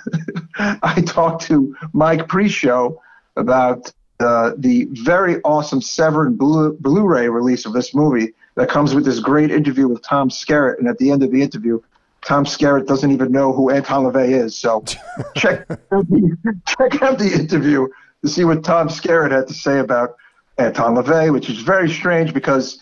[0.58, 3.01] I talked to Mike pre-show
[3.36, 9.06] about uh, the very awesome Severin Blu- Blu-ray release of this movie that comes with
[9.06, 11.82] this great interview with Tom Skerritt, and at the end of the interview,
[12.25, 14.56] Tom Skerritt doesn't even know who Anton LaVey is.
[14.56, 14.84] So
[15.36, 17.88] check check out the interview
[18.21, 20.15] to see what Tom Skerritt had to say about
[20.58, 22.82] Anton LaVey, which is very strange because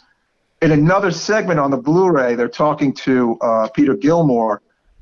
[0.61, 4.61] in another segment on the Blu-ray, they're talking to uh, Peter Gilmore,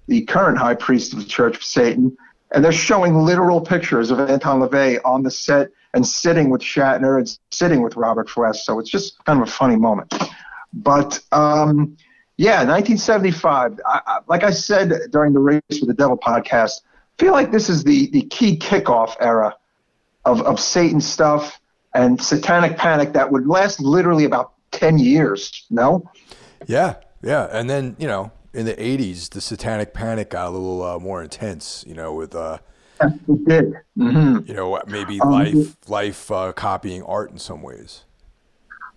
[0.10, 2.17] the current high priest of the Church of Satan,
[2.52, 7.17] and they're showing literal pictures of Anton LaVey on the set and sitting with Shatner
[7.17, 8.65] and sitting with Robert Fuest.
[8.65, 10.13] So it's just kind of a funny moment.
[10.74, 11.98] But um,
[12.39, 13.82] Yeah, 1975.
[13.86, 17.52] I, I, like I said during the Race with the Devil podcast, I feel like
[17.52, 19.58] this is the, the key kickoff era
[20.24, 21.60] of, of Satan stuff
[21.93, 25.65] and satanic panic that would last literally about 10 years.
[25.69, 26.10] No?
[26.65, 27.50] Yeah, yeah.
[27.52, 31.24] And then, you know, in the 80s, the satanic panic got a little uh, more
[31.24, 32.36] intense, you know, with.
[32.36, 32.60] Uh,
[33.02, 33.74] it did.
[33.98, 34.48] Mm-hmm.
[34.48, 38.04] You know, maybe um, life life uh, copying art in some ways.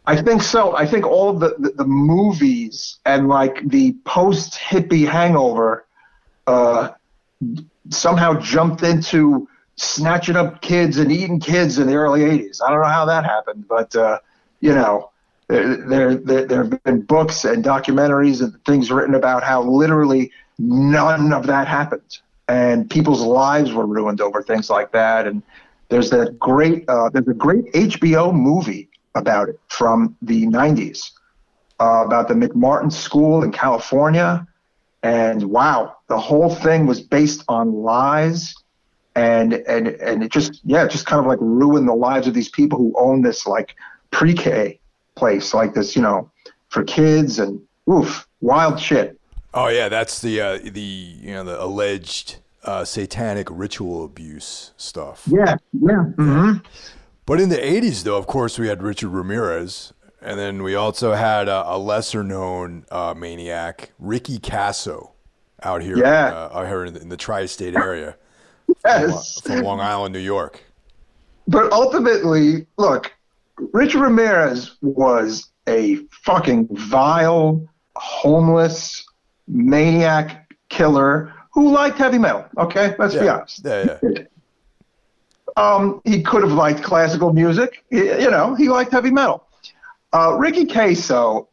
[0.04, 0.74] I think so.
[0.74, 5.86] I think all the, the, the movies and like the post hippie hangover
[6.48, 6.90] uh,
[7.90, 12.60] somehow jumped into snatching up kids and eating kids in the early 80s.
[12.64, 14.18] I don't know how that happened, but, uh,
[14.60, 15.11] you know,
[15.52, 21.32] there, there, there, have been books and documentaries and things written about how literally none
[21.32, 22.18] of that happened.
[22.48, 25.26] And people's lives were ruined over things like that.
[25.26, 25.42] And
[25.90, 31.10] there's that great, uh, there's a great HBO movie about it from the 90s
[31.80, 34.46] uh, about the McMartin School in California.
[35.02, 38.54] And wow, the whole thing was based on lies.
[39.14, 42.32] And, and, and it just, yeah, it just kind of like ruined the lives of
[42.32, 43.74] these people who own this like
[44.10, 44.78] pre K
[45.14, 46.30] place, like this, you know,
[46.68, 49.18] for kids and oof, wild shit.
[49.54, 55.24] Oh, yeah, that's the, uh, the, you know, the alleged uh, satanic ritual abuse stuff.
[55.26, 56.04] Yeah, yeah.
[56.16, 56.58] Mm-hmm.
[57.26, 59.92] But in the 80s, though, of course, we had Richard Ramirez.
[60.20, 65.10] And then we also had a, a lesser known uh, maniac, Ricky Kasso,
[65.62, 66.26] out here, yeah.
[66.26, 68.16] uh, out here in the, in the tri state area
[68.84, 69.40] yes.
[69.40, 70.62] from, from Long Island, New York.
[71.48, 73.12] But ultimately, look,
[73.72, 79.04] Richard Ramirez was a fucking vile, homeless,
[79.46, 82.46] maniac killer who liked heavy metal.
[82.56, 83.20] Okay, let's yeah.
[83.20, 83.62] be honest.
[83.64, 84.22] Yeah, yeah.
[85.56, 87.84] Um, he could have liked classical music.
[87.90, 89.46] You know, he liked heavy metal.
[90.12, 91.48] Uh, Ricky Kasso,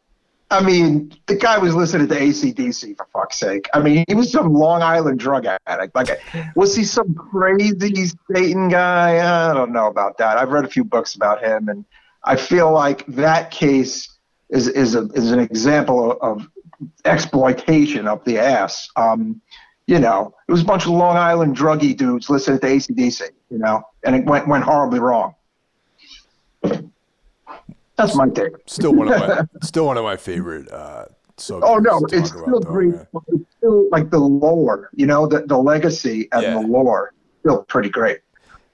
[0.51, 3.69] I mean, the guy was listening to ACDC for fuck's sake.
[3.73, 5.95] I mean, he was some Long Island drug addict.
[5.95, 6.21] Like,
[6.55, 9.49] was he some crazy Satan guy?
[9.49, 10.37] I don't know about that.
[10.37, 11.85] I've read a few books about him, and
[12.23, 14.17] I feel like that case
[14.49, 16.47] is is a, is an example of, of
[17.05, 18.89] exploitation up the ass.
[18.95, 19.41] Um,
[19.87, 23.57] you know, it was a bunch of Long Island druggy dudes listening to ACDC, you
[23.57, 25.35] know, and it went went horribly wrong.
[27.99, 28.53] That's my take.
[28.65, 30.71] Still one of my still one of my favorite.
[30.71, 31.05] Uh,
[31.49, 32.93] oh no, it's still great.
[32.93, 36.53] It's still like the lore, you know, the the legacy and yeah.
[36.53, 38.19] the lore, still pretty great.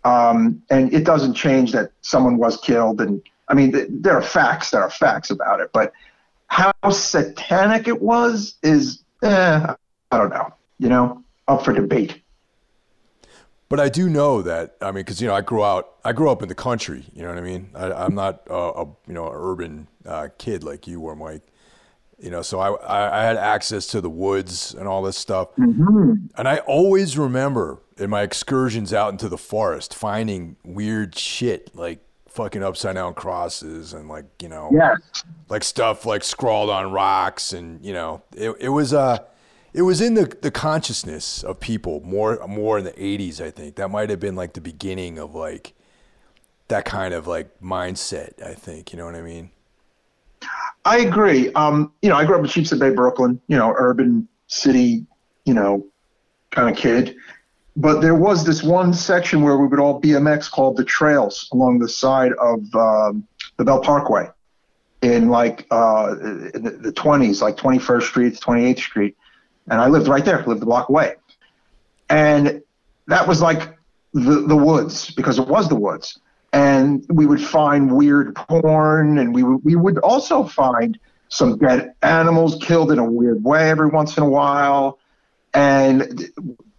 [0.03, 4.21] Um, and it doesn't change that someone was killed, and I mean, th- there are
[4.21, 4.71] facts.
[4.71, 5.93] There are facts about it, but
[6.47, 9.73] how satanic it was is, eh,
[10.11, 12.21] I don't know you know, up for debate.
[13.67, 16.29] But I do know that I mean, because you know, I grew out, I grew
[16.29, 17.05] up in the country.
[17.13, 17.69] You know what I mean?
[17.73, 21.41] I, am not a, a, you know an urban uh, kid like you were, Mike.
[22.19, 25.53] You know, so I, I, I had access to the woods and all this stuff,
[25.55, 26.13] mm-hmm.
[26.37, 32.04] and I always remember in my excursions out into the forest finding weird shit like
[32.35, 35.23] fucking upside down crosses and like you know, yes.
[35.49, 39.19] like stuff like scrawled on rocks and you know, it it was uh
[39.73, 43.75] it was in the, the consciousness of people more more in the 80s i think.
[43.75, 45.73] That might have been like the beginning of like
[46.67, 49.51] that kind of like mindset i think you know what i mean?
[50.83, 51.51] I agree.
[51.53, 55.05] Um, you know i grew up in sheepshead bay brooklyn you know urban city
[55.45, 55.85] you know
[56.51, 57.15] kind of kid
[57.75, 61.79] but there was this one section where we would all bmx called the trails along
[61.79, 64.29] the side of um, the Belt Parkway
[65.01, 66.15] in like uh,
[66.53, 69.15] in the, 20s like 21st street 28th street
[69.67, 71.15] and I lived right there, lived a block away.
[72.09, 72.61] And
[73.07, 73.77] that was like
[74.13, 76.19] the, the woods because it was the woods.
[76.53, 82.57] And we would find weird porn, and we, we would also find some dead animals
[82.61, 84.99] killed in a weird way every once in a while.
[85.53, 86.29] And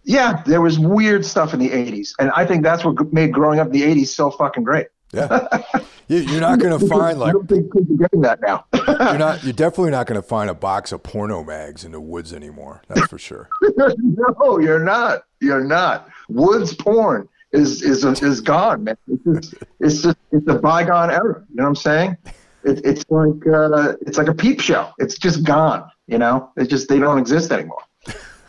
[0.07, 2.13] yeah, there was weird stuff in the 80s.
[2.17, 4.87] And I think that's what made growing up in the 80s so fucking great.
[5.11, 5.47] Yeah.
[6.07, 7.29] You're not going to find like.
[7.29, 8.65] I don't think kids are getting that now.
[8.73, 9.43] you're not.
[9.43, 12.81] You're definitely not going to find a box of porno mags in the woods anymore.
[12.87, 13.49] That's for sure.
[13.75, 15.23] no, you're not.
[15.41, 16.07] You're not.
[16.29, 18.97] Woods porn is is is gone, man.
[19.07, 21.43] It's just, it's just it's a bygone era.
[21.49, 22.17] You know what I'm saying?
[22.63, 24.91] It, it's like uh, it's like a peep show.
[24.99, 25.89] It's just gone.
[26.07, 27.83] You know, it's just they don't exist anymore.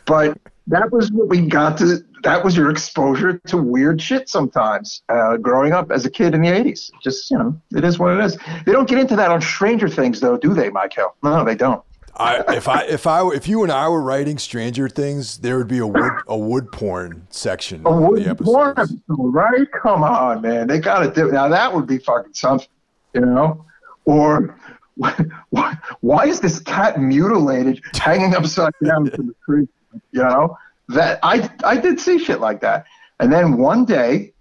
[0.07, 0.39] But
[0.69, 5.37] that was what we got to that was your exposure to weird shit sometimes uh,
[5.37, 6.91] growing up as a kid in the 80s.
[7.03, 8.37] Just, you know, it is what it is.
[8.67, 11.15] They don't get into that on Stranger Things, though, do they, Michael?
[11.23, 11.83] No, they don't.
[12.21, 15.69] I, if I if I if you and I were writing Stranger Things, there would
[15.69, 17.83] be a wood a wood porn section.
[17.87, 19.69] A wood porn episode, right?
[19.81, 21.47] Come on, man, they got to do now.
[21.47, 22.67] That would be fucking something,
[23.15, 23.65] you know.
[24.05, 24.59] Or
[24.97, 25.15] why,
[26.01, 29.69] why is this cat mutilated, hanging upside down to the tree?
[30.13, 30.57] You know
[30.89, 32.87] that I I did see shit like that.
[33.21, 34.33] And then one day,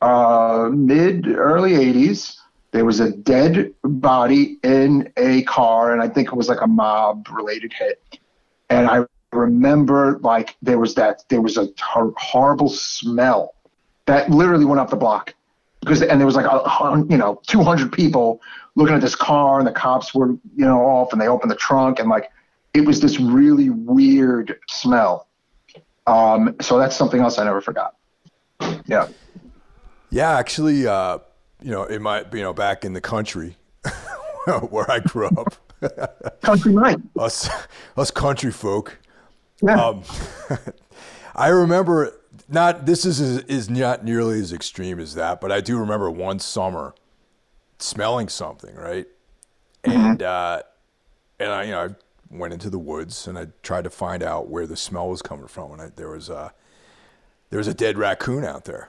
[0.00, 2.36] uh, mid early '80s,
[2.70, 6.66] there was a dead body in a car, and I think it was like a
[6.66, 8.18] mob related hit.
[8.70, 13.54] And I remember like there was that there was a hor- horrible smell
[14.06, 15.34] that literally went up the block
[15.80, 18.40] because and there was like a you know 200 people
[18.74, 21.56] looking at this car and the cops were you know off and they opened the
[21.56, 22.30] trunk and like
[22.74, 25.28] it was this really weird smell
[26.06, 27.96] um, so that's something else i never forgot
[28.86, 29.08] yeah
[30.10, 31.18] Yeah, actually, uh,
[31.62, 33.56] you know, it might, you know, back in the country
[34.68, 35.54] where I grew up,
[36.42, 37.48] country night us,
[37.96, 38.98] us country folk.
[39.62, 40.02] yeah Um,
[41.34, 42.12] I remember
[42.46, 42.84] not.
[42.84, 46.94] This is is not nearly as extreme as that, but I do remember one summer
[47.78, 49.06] smelling something, right?
[49.82, 50.62] And uh,
[51.40, 51.88] and I, you know, I
[52.32, 55.46] went into the woods and I tried to find out where the smell was coming
[55.46, 55.72] from.
[55.72, 56.52] And I, there was a
[57.50, 58.88] there was a dead raccoon out there,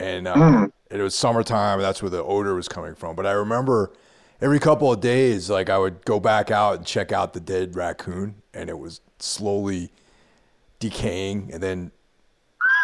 [0.00, 1.80] and uh, it was summertime.
[1.80, 3.14] That's where the odor was coming from.
[3.14, 3.92] But I remember
[4.40, 7.76] every couple of days, like I would go back out and check out the dead
[7.76, 9.90] raccoon, and it was slowly
[10.80, 11.92] decaying, and then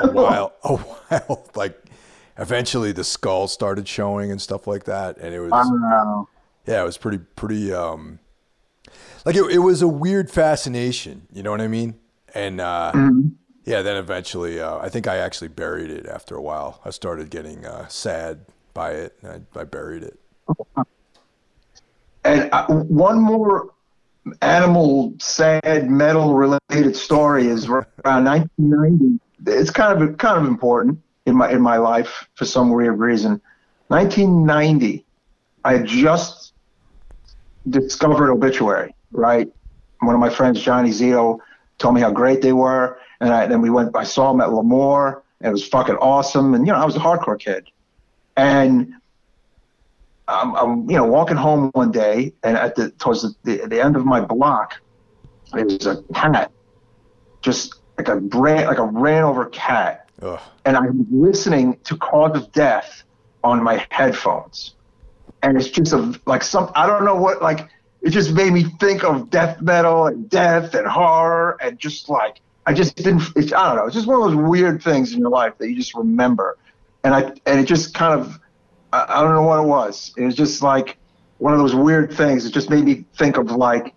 [0.02, 1.76] a while, a while, like
[2.38, 6.28] eventually the skull started showing and stuff like that, and it was Wow.
[6.66, 8.19] yeah, it was pretty pretty um
[9.24, 11.94] like it, it was a weird fascination, you know what I mean?
[12.34, 12.92] And uh
[13.64, 16.80] yeah, then eventually uh, I think I actually buried it after a while.
[16.84, 20.18] I started getting uh, sad by it and I, I buried it.
[22.24, 23.70] And uh, one more
[24.42, 29.20] animal sad metal related story is around 1990.
[29.46, 33.40] It's kind of kind of important in my in my life for some weird reason.
[33.88, 35.04] 1990,
[35.64, 36.52] I just
[37.68, 38.94] discovered Obituary.
[39.12, 39.52] Right,
[40.00, 41.38] one of my friends, Johnny Zito,
[41.78, 43.96] told me how great they were, and I, then we went.
[43.96, 46.54] I saw them at L'Amour, and it was fucking awesome.
[46.54, 47.68] And you know, I was a hardcore kid,
[48.36, 48.94] and
[50.28, 53.84] I'm, I'm you know walking home one day, and at the towards the, the, the
[53.84, 54.80] end of my block,
[55.52, 56.52] there was a cat,
[57.42, 60.40] just like a ran like a ran over cat, Ugh.
[60.64, 63.02] and I'm listening to Cause of Death
[63.42, 64.74] on my headphones,
[65.42, 67.68] and it's just a like some I don't know what like
[68.02, 72.40] it just made me think of death metal and death and horror and just like
[72.66, 75.20] I just didn't it's, I don't know it's just one of those weird things in
[75.20, 76.58] your life that you just remember,
[77.04, 78.38] and I and it just kind of
[78.92, 80.12] I, I don't know what it was.
[80.16, 80.98] It was just like
[81.38, 82.44] one of those weird things.
[82.44, 83.94] It just made me think of like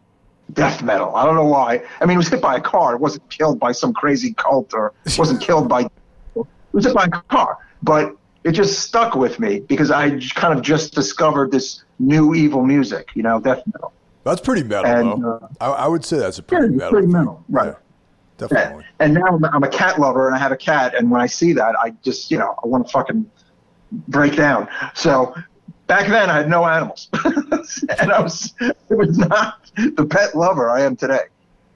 [0.53, 1.15] death metal.
[1.15, 1.83] I don't know why.
[1.99, 2.95] I mean, it was hit by a car.
[2.95, 5.81] It wasn't killed by some crazy cult or wasn't killed by.
[6.35, 10.57] It was hit by a car, but it just stuck with me because I kind
[10.57, 13.09] of just discovered this new evil music.
[13.15, 13.93] You know, death metal.
[14.23, 15.49] That's pretty metal, And, though.
[15.59, 16.91] uh, I, I would say that's a pretty it's metal.
[16.91, 17.73] pretty metal, right.
[18.39, 18.85] Yeah, definitely.
[18.99, 21.27] And now I'm, I'm a cat lover and I have a cat, and when I
[21.27, 23.29] see that, I just you know I want to fucking
[24.07, 24.67] break down.
[24.93, 25.35] So
[25.87, 27.09] back then I had no animals,
[27.99, 31.25] and I was it was not the pet lover I am today.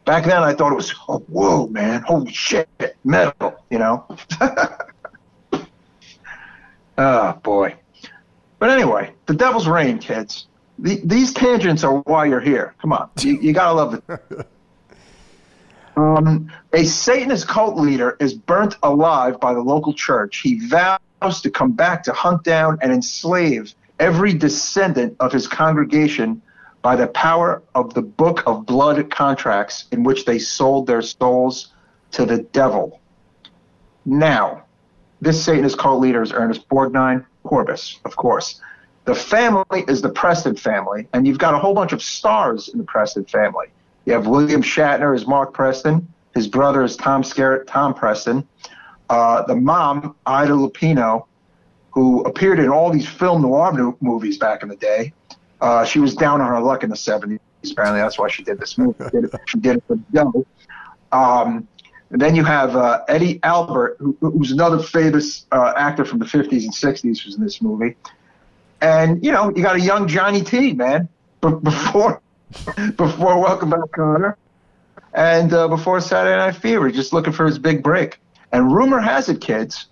[0.05, 2.69] Back then I thought it was oh, whoa man, holy shit,
[3.03, 4.05] metal, you know.
[6.97, 7.75] oh boy.
[8.59, 10.47] But anyway, the devil's rain, kids.
[10.79, 12.75] The, these tangents are why you're here.
[12.81, 14.47] Come on, you, you gotta love it.
[15.97, 20.41] Um, a Satanist cult leader is burnt alive by the local church.
[20.41, 26.39] He vows to come back to hunt down and enslave every descendant of his congregation
[26.83, 31.73] by the power of the book of blood contracts in which they sold their souls
[32.11, 33.01] to the devil.
[34.05, 34.65] Now,
[35.21, 38.61] this Satanist cult leader is Ernest Borgnine Corbis, of course.
[39.05, 42.77] The family is the Preston family, and you've got a whole bunch of stars in
[42.77, 43.67] the Preston family.
[44.05, 46.07] You have William Shatner as Mark Preston.
[46.35, 48.47] His brother is Tom Skerritt, Tom Preston.
[49.09, 51.25] Uh, the mom, Ida Lupino,
[51.91, 55.13] who appeared in all these film noir mo- movies back in the day.
[55.61, 57.39] Uh, she was down on her luck in the 70s.
[57.71, 59.03] Apparently, that's why she did this movie.
[59.05, 60.45] She did it, she did it for dough.
[61.11, 61.67] Um,
[62.09, 66.25] and then you have uh, Eddie Albert, who, who's another famous uh, actor from the
[66.25, 67.95] 50s and 60s, who's in this movie.
[68.81, 71.09] And you know, you got a young Johnny T, man,
[71.41, 72.21] b- before
[72.95, 74.35] before Welcome Back, Kotter,
[75.13, 78.19] and uh, before Saturday Night Fever, just looking for his big break.
[78.53, 79.87] And rumor has it, kids,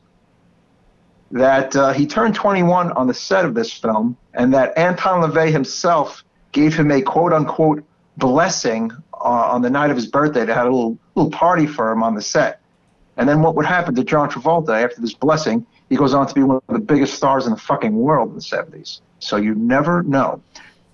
[1.31, 5.51] that uh, he turned 21 on the set of this film, and that Anton LaVey
[5.51, 7.83] himself gave him a quote unquote
[8.15, 9.17] blessing uh,
[9.51, 10.45] on the night of his birthday.
[10.45, 12.61] They had a little little party for him on the set.
[13.17, 15.65] And then what would happen to John Travolta after this blessing?
[15.89, 18.35] He goes on to be one of the biggest stars in the fucking world in
[18.35, 18.99] the 70s.
[19.19, 20.41] So you never know.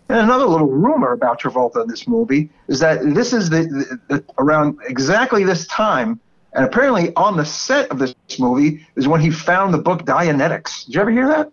[0.09, 3.99] And another little rumor about Travolta in this movie is that this is the, the,
[4.09, 6.19] the around exactly this time,
[6.53, 10.85] and apparently on the set of this movie is when he found the book Dianetics.
[10.85, 11.51] Did you ever hear that?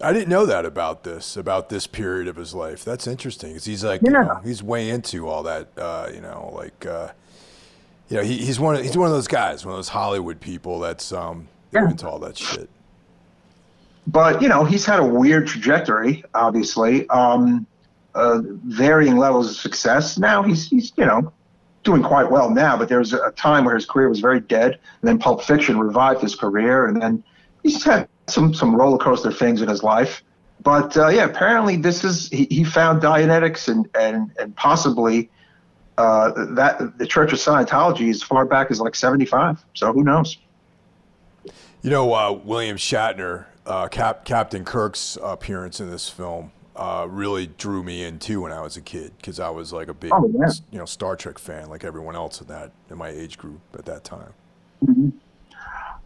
[0.00, 2.84] I didn't know that about this, about this period of his life.
[2.84, 4.08] That's interesting because he's like, yeah.
[4.08, 7.12] you know, he's way into all that, uh, you know, like, uh,
[8.08, 10.40] you know, he, he's one of, he's one of those guys, one of those Hollywood
[10.40, 11.90] people that's um, yeah.
[11.90, 12.68] into all that shit.
[14.06, 17.66] But you know, he's had a weird trajectory, obviously, um,
[18.14, 20.18] uh, varying levels of success.
[20.18, 21.32] Now he's he's you know
[21.82, 24.72] doing quite well now, but there was a time where his career was very dead,
[24.72, 27.24] and then Pulp Fiction revived his career, and then
[27.62, 30.22] he's had some some roller coaster things in his life.
[30.62, 35.30] But uh, yeah, apparently this is he, he found Dianetics and and and possibly
[35.98, 39.64] uh, that the Church of Scientology as far back as like seventy five.
[39.74, 40.38] So who knows?
[41.82, 47.46] You know, uh, William Shatner, uh, Cap- Captain Kirk's appearance in this film uh, really
[47.46, 50.10] drew me in too when I was a kid because I was like a big,
[50.12, 50.50] oh, yeah.
[50.70, 53.84] you know, Star Trek fan like everyone else in that in my age group at
[53.86, 54.32] that time.
[54.84, 55.10] Mm-hmm.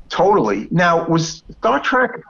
[0.09, 0.68] Totally.
[0.70, 2.20] Now, was Star Trek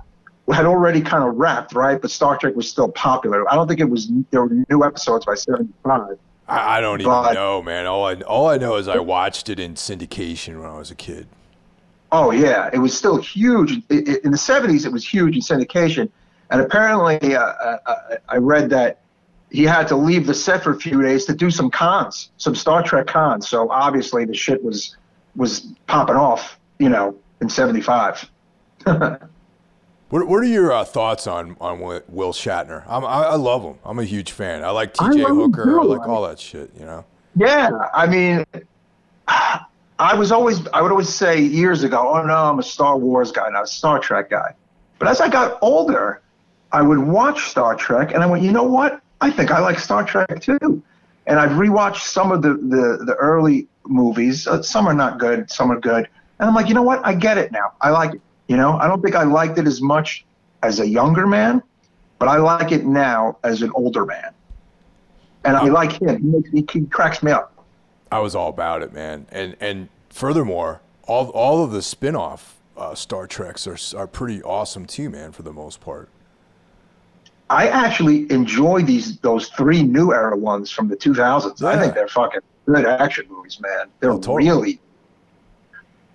[0.52, 2.00] had already kind of wrapped, right?
[2.00, 3.50] But Star Trek was still popular.
[3.50, 4.10] I don't think it was.
[4.30, 6.18] There were new episodes by '75.
[6.50, 7.86] I, I don't but, even know, man.
[7.86, 10.94] All I all I know is I watched it in syndication when I was a
[10.94, 11.28] kid.
[12.12, 14.84] Oh yeah, it was still huge in the '70s.
[14.84, 16.10] It was huge in syndication,
[16.50, 19.00] and apparently, uh, uh, I read that
[19.50, 22.54] he had to leave the set for a few days to do some cons, some
[22.54, 23.48] Star Trek cons.
[23.48, 24.96] So obviously, the shit was
[25.36, 28.28] was popping off, you know, in '75.
[30.10, 32.84] what, what are your uh, thoughts on on Will Shatner?
[32.86, 33.76] I'm, I, I love him.
[33.84, 34.64] I'm a huge fan.
[34.64, 35.22] I like T.J.
[35.22, 35.80] Hooker.
[35.80, 36.70] I like all that shit.
[36.78, 37.04] You know.
[37.36, 38.44] Yeah, I mean,
[39.28, 43.30] I was always I would always say years ago, oh no, I'm a Star Wars
[43.30, 44.54] guy, not a Star Trek guy.
[44.98, 46.20] But as I got older,
[46.72, 49.00] I would watch Star Trek, and I went, you know what?
[49.20, 50.82] I think I like Star Trek too.
[51.26, 54.48] And I've rewatched some of the the, the early movies.
[54.48, 56.08] Uh, some are not good, some are good.
[56.40, 57.00] And I'm like, you know what?
[57.06, 57.74] I get it now.
[57.80, 58.20] I like it.
[58.50, 60.24] You know, I don't think I liked it as much
[60.64, 61.62] as a younger man,
[62.18, 64.32] but I like it now as an older man.
[65.44, 66.20] And I like him.
[66.20, 67.64] He, makes, he, he cracks me up.
[68.10, 69.28] I was all about it, man.
[69.30, 74.84] And and furthermore, all all of the spin-off uh, Star Treks are are pretty awesome
[74.84, 76.08] too, man, for the most part.
[77.50, 81.60] I actually enjoy these those three new era ones from the 2000s.
[81.60, 81.68] Yeah.
[81.68, 83.86] I think they're fucking good action movies, man.
[84.00, 84.48] They're oh, totally.
[84.48, 84.80] really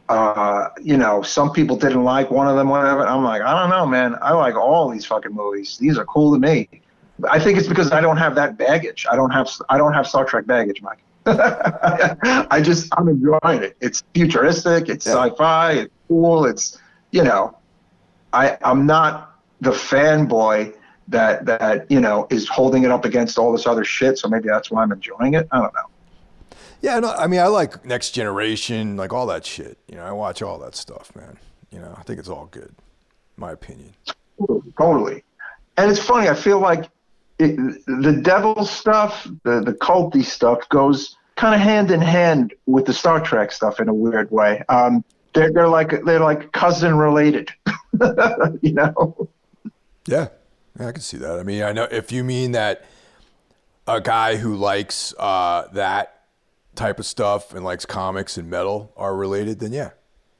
[0.09, 3.07] uh, you know, some people didn't like one of them, whatever.
[3.07, 4.15] I'm like, I don't know, man.
[4.21, 5.77] I like all these fucking movies.
[5.77, 6.69] These are cool to me.
[7.29, 9.05] I think it's because I don't have that baggage.
[9.09, 10.99] I don't have I don't have Star Trek baggage, Mike.
[11.25, 13.77] I just I'm enjoying it.
[13.79, 14.89] It's futuristic.
[14.89, 15.13] It's yeah.
[15.13, 15.71] sci-fi.
[15.71, 16.45] It's cool.
[16.45, 16.77] It's
[17.11, 17.57] you know,
[18.33, 20.75] I I'm not the fanboy
[21.07, 24.19] that that you know is holding it up against all this other shit.
[24.19, 25.47] So maybe that's why I'm enjoying it.
[25.51, 25.89] I don't know.
[26.85, 29.79] Yeah, no, I mean, I like Next Generation, like all that shit.
[29.87, 31.39] You know, I watch all that stuff, man.
[31.71, 32.75] You know, I think it's all good,
[33.37, 33.95] my opinion.
[34.77, 35.23] Totally.
[35.77, 36.29] And it's funny.
[36.29, 36.87] I feel like
[37.39, 37.55] it,
[37.87, 42.93] the devil stuff, the the culty stuff, goes kind of hand in hand with the
[42.93, 44.61] Star Trek stuff in a weird way.
[44.69, 47.51] Um, they're they're like they're like cousin related,
[48.61, 49.27] you know.
[50.05, 50.27] Yeah,
[50.79, 51.39] yeah, I can see that.
[51.39, 52.85] I mean, I know if you mean that
[53.87, 56.14] a guy who likes uh, that
[56.75, 59.91] type of stuff and likes comics and metal are related, then yeah,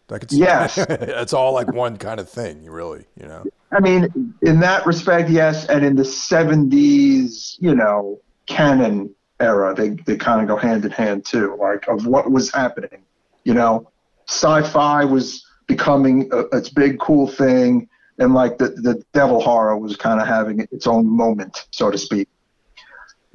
[0.10, 3.06] I could see yes, it's all like one kind of thing, really.
[3.20, 3.44] You know.
[3.72, 9.90] I mean, in that respect, yes, and in the '70s, you know, canon era, they
[9.90, 13.04] they kind of go hand in hand too, like of what was happening.
[13.44, 13.92] You know,
[14.28, 19.96] sci-fi was becoming a, its big cool thing, and like the the devil horror was
[19.96, 22.30] kind of having its own moment, so to speak.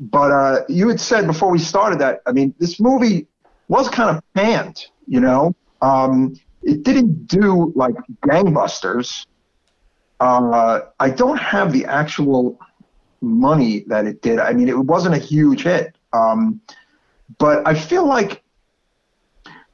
[0.00, 3.26] But uh, you had said before we started that, I mean, this movie
[3.68, 5.54] was kind of panned, you know.
[5.82, 9.26] Um, it didn't do like gangbusters.
[10.18, 12.58] Uh, I don't have the actual
[13.20, 14.38] money that it did.
[14.38, 15.94] I mean, it wasn't a huge hit.
[16.14, 16.62] Um,
[17.38, 18.42] but I feel like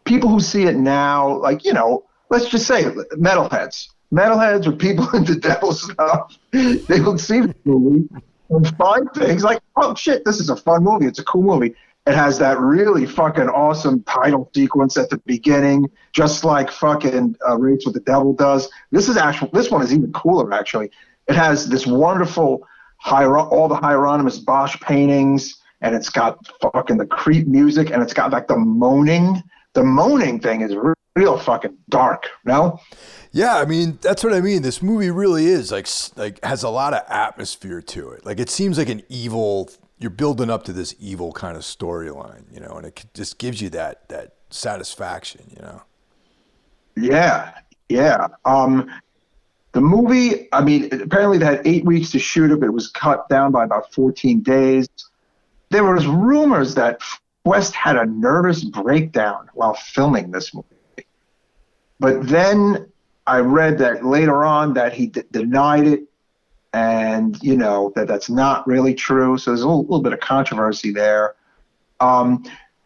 [0.04, 2.82] people who see it now, like, you know, let's just say
[3.14, 8.08] metalheads, metalheads or people into devil stuff, they will see the movie
[8.50, 11.06] and find things like, oh shit, this is a fun movie.
[11.06, 11.74] It's a cool movie.
[12.06, 17.58] It has that really fucking awesome title sequence at the beginning, just like fucking uh,
[17.58, 18.70] Race with the Devil does.
[18.92, 19.50] This is actual.
[19.52, 20.90] This one is even cooler actually.
[21.26, 22.66] It has this wonderful
[23.04, 28.30] all the Hieronymus Bosch paintings, and it's got fucking the creep music, and it's got
[28.30, 29.42] like the moaning.
[29.74, 30.74] The moaning thing is
[31.16, 32.80] real fucking dark, no?
[33.36, 34.62] Yeah, I mean that's what I mean.
[34.62, 38.24] This movie really is like like has a lot of atmosphere to it.
[38.24, 39.68] Like it seems like an evil.
[39.98, 43.60] You're building up to this evil kind of storyline, you know, and it just gives
[43.60, 45.82] you that that satisfaction, you know.
[46.96, 47.52] Yeah,
[47.90, 48.28] yeah.
[48.46, 48.90] Um,
[49.72, 52.88] the movie, I mean, apparently they had eight weeks to shoot it, but it was
[52.88, 54.88] cut down by about 14 days.
[55.68, 57.02] There was rumors that
[57.44, 60.68] Fuest had a nervous breakdown while filming this movie.
[62.00, 62.90] But then
[63.26, 66.04] I read that later on that he d- denied it,
[66.72, 69.38] and you know that that's not really true.
[69.38, 71.34] So there's a little, little bit of controversy there.
[72.00, 72.44] Um,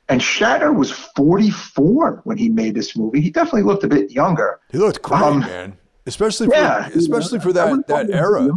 [0.09, 3.21] and Shatner was 44 when he made this movie.
[3.21, 4.59] He definitely looked a bit younger.
[4.71, 5.79] He looked great, um, man.
[6.05, 8.49] Especially for, yeah, especially for that, that era.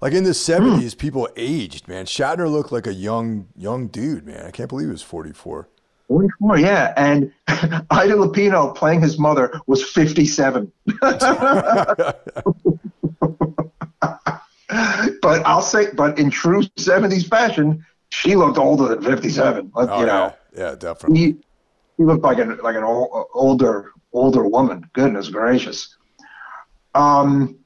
[0.00, 0.98] Like in the 70s, hmm.
[0.98, 2.06] people aged, man.
[2.06, 4.46] Shatner looked like a young young dude, man.
[4.46, 5.68] I can't believe he was 44.
[6.10, 6.92] 44, yeah.
[6.96, 10.70] And Ida Lupino playing his mother was 57.
[11.06, 12.26] but
[15.22, 19.70] I'll say, but in true 70s fashion, she looked older than 57.
[19.72, 21.20] oh, you know, yeah, yeah definitely.
[21.20, 21.36] He,
[21.96, 24.90] he looked like an like an old, older older woman.
[24.92, 25.96] Goodness gracious.
[26.92, 27.59] Um,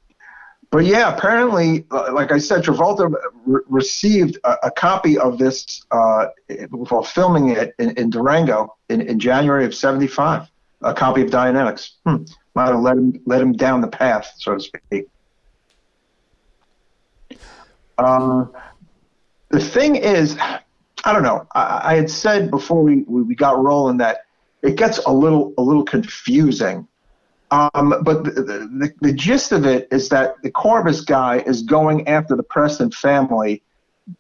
[0.75, 3.09] but yeah, apparently, uh, like I said, Travolta
[3.47, 6.27] re- received a, a, copy of this uh,
[6.71, 10.49] while filming it in, in Durango in, in, January of '75.
[10.83, 11.91] A copy of Dianetics.
[12.05, 12.25] Hmm.
[12.57, 15.07] Might have led him led him down the path, so to speak.
[17.97, 18.53] Um,
[19.51, 21.47] the thing is, I don't know.
[21.55, 24.23] I, I had said before we, we got rolling that
[24.63, 26.89] it gets a little a little confusing
[27.55, 32.09] um, but the, the, the, gist of it is that the Corbis guy is going
[32.09, 33.63] after the Preston family,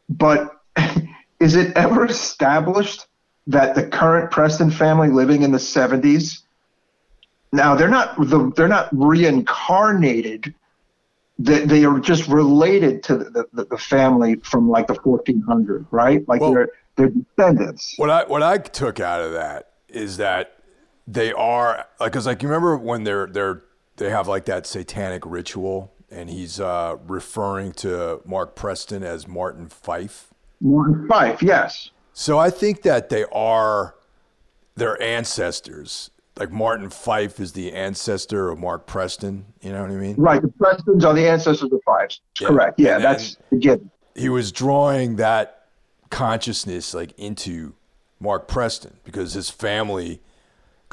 [0.09, 0.61] but
[1.41, 3.07] is it ever established
[3.47, 6.43] that the current Preston family living in the 70s
[7.55, 10.55] now they're not the, they're not reincarnated.
[11.39, 16.26] They, they are just related to the, the, the family from like the 1400s, right?
[16.28, 17.95] Like well, they're they're descendants.
[17.97, 20.53] what i what i took out of that is that
[21.07, 23.62] they are like because like you remember when they're they're
[23.96, 29.68] they have like that satanic ritual and he's uh, referring to Mark Preston as Martin
[29.68, 30.32] Fife.
[30.61, 31.90] Martin Fife, yes.
[32.12, 33.96] So I think that they are
[34.76, 36.11] their ancestors.
[36.38, 39.46] Like Martin Fife is the ancestor of Mark Preston.
[39.61, 40.14] You know what I mean?
[40.16, 40.42] Right.
[40.42, 42.20] The Prestons are the ancestors of the Fifes.
[42.40, 42.48] Yeah.
[42.48, 42.80] Correct.
[42.80, 43.90] Yeah, and, that's again.
[44.16, 45.66] He was drawing that
[46.11, 47.74] consciousness like into
[48.20, 50.20] Mark Preston because his family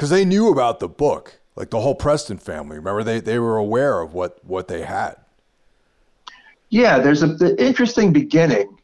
[0.02, 2.78] because they knew about the book, like the whole Preston family.
[2.78, 5.16] Remember, they they were aware of what what they had.
[6.70, 8.80] Yeah, there's a the interesting beginning.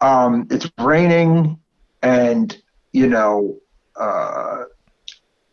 [0.00, 1.58] Um, it's raining,
[2.04, 2.56] and
[2.92, 3.58] you know,
[3.96, 4.66] uh,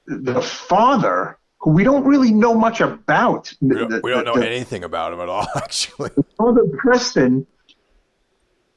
[0.06, 3.52] the father, who we don't really know much about.
[3.62, 6.12] We don't, the, we don't know the, anything about him at all, actually.
[6.38, 7.48] Father Preston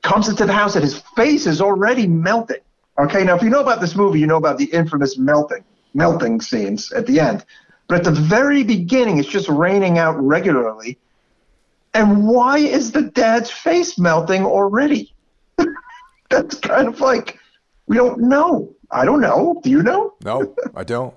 [0.00, 2.62] comes into the house, and his face is already melting.
[2.98, 5.62] Okay, now if you know about this movie, you know about the infamous melting
[5.94, 7.44] melting scenes at the end.
[7.88, 10.98] But at the very beginning, it's just raining out regularly.
[11.94, 15.14] And why is the dad's face melting already?
[16.30, 17.38] That's kind of like,
[17.86, 18.74] we don't know.
[18.90, 19.60] I don't know.
[19.62, 20.14] Do you know?
[20.24, 21.14] No, I don't.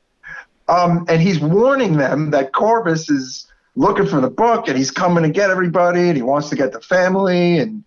[0.68, 3.46] um, and he's warning them that Corbis is
[3.76, 6.72] looking for the book and he's coming to get everybody and he wants to get
[6.72, 7.58] the family.
[7.58, 7.84] And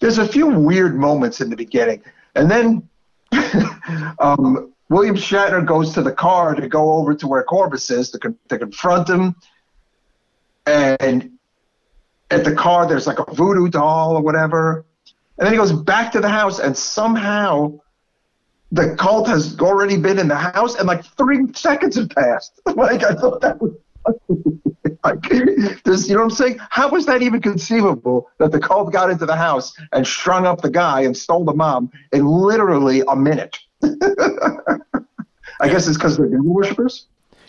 [0.00, 2.02] there's a few weird moments in the beginning.
[2.34, 2.88] And then
[4.20, 8.34] um, William Shatner goes to the car to go over to where Corbis is to,
[8.48, 9.36] to confront him.
[10.66, 11.32] And
[12.30, 14.86] at the car, there's like a voodoo doll or whatever.
[15.38, 17.78] And then he goes back to the house, and somehow
[18.72, 22.60] the cult has already been in the house, and like three seconds have passed.
[22.66, 23.72] like, I thought that was.
[25.04, 25.20] like,
[25.84, 26.58] this, you know what I'm saying?
[26.70, 30.62] How was that even conceivable that the cult got into the house and strung up
[30.62, 33.58] the guy and stole the mom in literally a minute?
[35.60, 37.06] I guess it's because they're devil worshippers.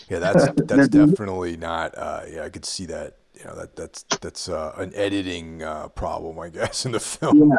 [0.10, 1.98] Yeah, that's that's definitely not.
[1.98, 3.18] Uh, yeah, I could see that.
[3.36, 7.52] You know, that that's that's uh, an editing uh, problem, I guess, in the film.
[7.52, 7.58] Yeah.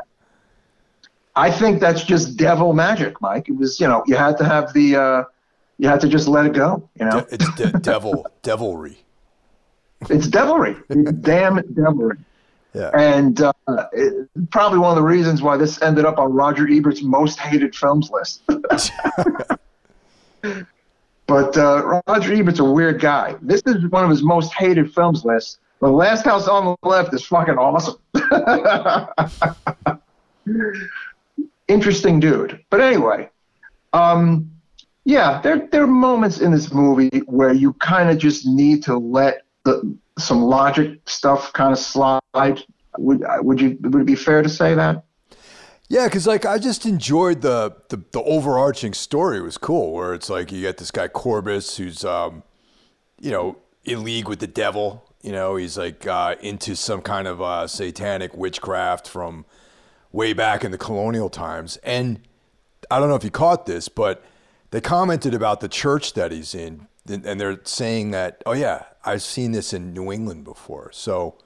[1.36, 3.48] I think that's just devil magic, Mike.
[3.48, 5.24] It was, you know, you had to have the, uh,
[5.78, 6.88] you had to just let it go.
[6.98, 8.98] You know, De- it's de- devil devilry.
[10.08, 10.76] It's devilry.
[11.20, 12.16] damn devilry.
[12.74, 12.90] Yeah.
[12.94, 13.52] And uh,
[13.92, 17.74] it, probably one of the reasons why this ended up on Roger Ebert's most hated
[17.74, 18.42] films list.
[21.26, 23.36] but uh, Roger Ebert's a weird guy.
[23.42, 25.58] This is one of his most hated films lists.
[25.80, 27.96] The Last House on the Left is fucking awesome.
[31.68, 32.62] Interesting dude.
[32.68, 33.30] But anyway,
[33.92, 34.50] um,
[35.04, 38.98] yeah, there there are moments in this movie where you kind of just need to
[38.98, 42.20] let the some logic stuff kind of slide.
[42.98, 45.04] Would would you would it be fair to say that?
[45.88, 49.40] Yeah, because like I just enjoyed the, the the overarching story.
[49.40, 52.42] Was cool, where it's like you get this guy Corbis who's um,
[53.20, 55.04] you know, in league with the devil.
[55.22, 59.44] You know, he's like uh, into some kind of uh, satanic witchcraft from
[60.12, 61.76] way back in the colonial times.
[61.78, 62.20] And
[62.90, 64.24] I don't know if you caught this, but
[64.70, 69.22] they commented about the church that he's in, and they're saying that, oh yeah, I've
[69.22, 70.90] seen this in New England before.
[70.92, 71.36] So,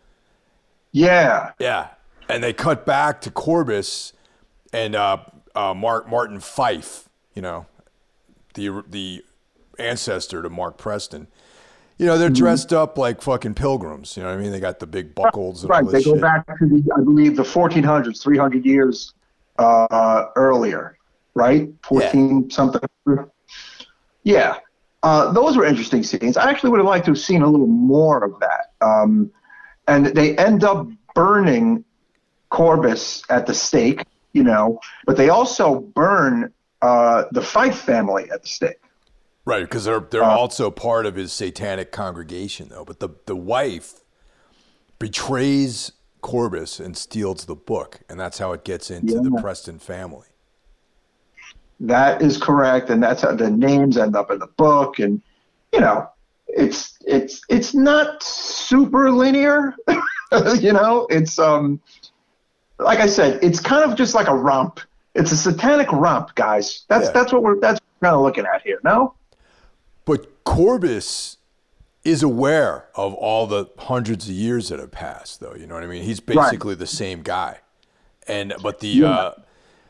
[0.93, 1.89] yeah, yeah,
[2.29, 4.13] and they cut back to Corbis
[4.73, 5.19] and uh,
[5.55, 7.67] uh, Mark Martin Fife, you know,
[8.55, 9.25] the the
[9.79, 11.29] ancestor to Mark Preston
[11.99, 12.35] you know, they're mm-hmm.
[12.35, 14.17] dressed up like fucking pilgrims.
[14.17, 14.53] You know what I mean?
[14.53, 15.63] They got the big buckles.
[15.63, 15.87] And right.
[15.87, 16.21] they go shit.
[16.21, 19.15] back to the, I believe, the 1400s, 300 years
[19.59, 20.99] uh, earlier,
[21.35, 21.69] right?
[21.85, 22.55] 14 yeah.
[22.55, 22.81] something.
[24.25, 24.57] Yeah.
[25.05, 26.39] Uh, those were interesting scenes.
[26.39, 28.73] I actually would have liked to have seen a little more of that.
[28.81, 29.31] Um,
[29.87, 31.85] and they end up burning
[32.51, 36.51] Corbis at the stake, you know, but they also burn
[36.81, 38.79] uh, the Fife family at the stake.
[39.45, 42.87] Right, because they're they're uh, also part of his satanic congregation, though.
[42.87, 44.01] But the the wife
[44.99, 45.93] betrays
[46.23, 49.21] Corbis and steals the book, and that's how it gets into yeah.
[49.23, 50.29] the Preston family.
[51.87, 55.21] That is correct, and that's how the names end up in the book, and
[55.73, 56.09] you know,
[56.49, 59.75] it's it's it's not super linear.
[60.61, 61.81] you know, it's um,
[62.79, 64.81] like I said, it's kind of just like a romp.
[65.15, 66.85] It's a satanic romp, guys.
[66.89, 67.13] That's yeah.
[67.13, 68.81] that's what we're that's what we're kind of looking at here.
[68.83, 69.15] No.
[70.07, 71.37] But Corbis
[72.05, 75.55] is aware of all the hundreds of years that have passed, though.
[75.55, 76.03] You know what I mean?
[76.03, 76.79] He's basically right.
[76.79, 77.59] the same guy.
[78.27, 79.11] And but the yeah.
[79.11, 79.35] uh,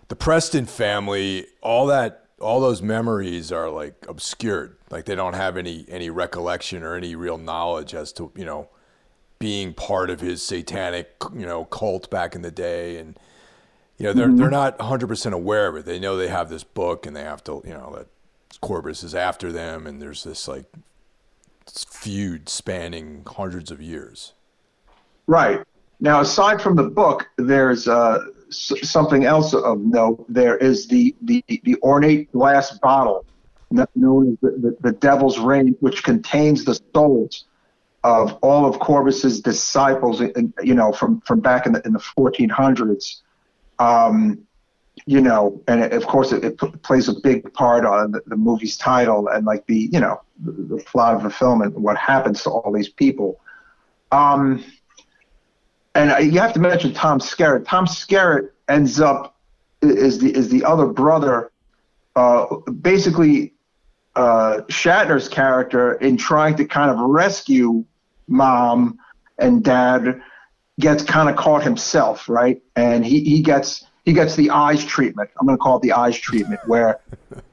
[0.08, 4.76] the Preston family, all that, all those memories are like obscured.
[4.90, 8.68] Like they don't have any any recollection or any real knowledge as to you know
[9.38, 13.18] being part of his satanic you know cult back in the day and
[13.98, 14.36] you know they're mm-hmm.
[14.36, 17.42] they're not 100% aware of it they know they have this book and they have
[17.42, 18.06] to you know that
[18.60, 20.64] Corbis is after them, and there's this like
[21.66, 24.32] feud spanning hundreds of years.
[25.26, 25.62] Right.
[26.00, 28.24] Now, aside from the book, there's uh,
[28.54, 30.24] something else of note.
[30.28, 33.24] There is the, the, the ornate glass bottle
[33.94, 37.44] known as the, the, the, Devil's Rain, which contains the souls
[38.04, 40.20] of all of Corbis's disciples,
[40.62, 43.22] you know, from, from back in the, in the 1400s.
[43.78, 44.46] Um,
[45.06, 48.36] you know, and it, of course it, it, plays a big part on the, the,
[48.36, 51.96] movie's title and like the, you know, the, the, plot of the film and what
[51.96, 53.40] happens to all these people.
[54.12, 54.64] Um,
[55.94, 57.66] and you have to mention Tom Skerritt.
[57.66, 59.36] Tom Skerritt ends up
[59.82, 61.52] is the is the other brother,
[62.16, 63.54] uh, basically
[64.16, 67.84] uh, Shatner's character in trying to kind of rescue
[68.26, 68.98] mom
[69.38, 70.22] and dad
[70.80, 72.62] gets kind of caught himself, right?
[72.76, 75.30] And he he gets he gets the eyes treatment.
[75.38, 77.00] I'm going to call it the eyes treatment, where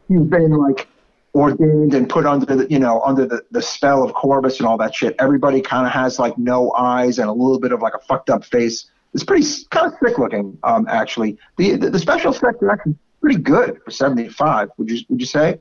[0.08, 0.88] he's been like
[1.34, 4.78] ordained and put under the you know under the, the spell of Corbis and all
[4.78, 5.16] that shit.
[5.20, 8.30] Everybody kind of has like no eyes and a little bit of like a fucked
[8.30, 8.86] up face.
[9.14, 11.38] It's pretty kind of sick looking, um, actually.
[11.58, 14.70] The, the, the special effects are actually pretty good for 75.
[14.78, 15.60] Would you would you say?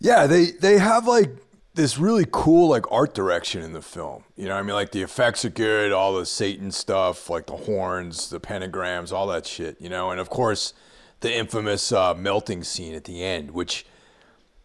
[0.00, 1.30] Yeah, they they have like
[1.74, 4.24] this really cool like art direction in the film.
[4.36, 7.56] You know, I mean, like the effects are good, all the Satan stuff, like the
[7.56, 9.80] horns, the pentagrams, all that shit.
[9.80, 10.74] You know, and of course,
[11.20, 13.86] the infamous uh, melting scene at the end, which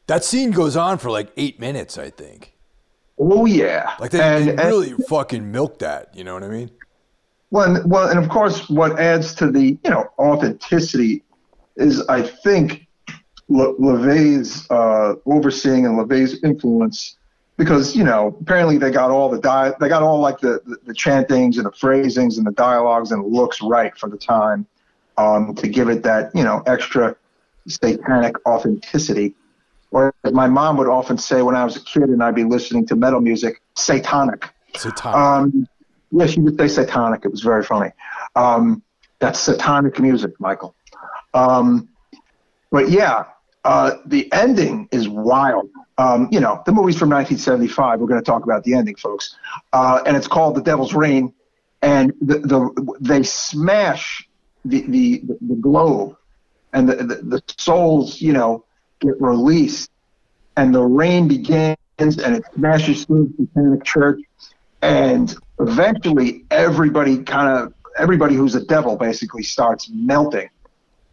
[0.07, 2.53] that scene goes on for like eight minutes, I think.
[3.17, 6.15] Oh yeah, like they, and, they really and, fucking milked that.
[6.15, 6.71] You know what I mean?
[7.51, 11.23] Well, and, well, and of course, what adds to the you know authenticity
[11.75, 12.87] is, I think,
[13.49, 17.17] Le- LaVey's uh, overseeing and LaVey's influence
[17.57, 20.77] because you know apparently they got all the di- they got all like the, the,
[20.85, 24.65] the chantings and the phrasings and the dialogues and looks right for the time
[25.17, 27.15] um, to give it that you know extra
[27.67, 29.35] satanic authenticity
[29.93, 32.43] or as my mom would often say when I was a kid and I'd be
[32.43, 35.67] listening to metal music satanic satanic um,
[36.11, 37.91] yeah she would say satanic it was very funny
[38.35, 38.83] um,
[39.19, 40.75] that's satanic music Michael
[41.33, 41.87] um,
[42.71, 43.25] but yeah
[43.63, 45.69] uh, the ending is wild.
[45.97, 47.99] Um, you know, the movie's from 1975.
[47.99, 49.35] We're going to talk about the ending, folks.
[49.71, 51.33] Uh, and it's called The Devil's Rain.
[51.81, 54.27] And the, the they smash
[54.65, 56.15] the, the, the globe,
[56.71, 58.65] and the, the, the souls, you know,
[59.03, 59.91] get released,
[60.57, 64.21] and the rain begins, and it smashes through the satanic church,
[64.81, 70.49] and eventually everybody kind of everybody who's a devil basically starts melting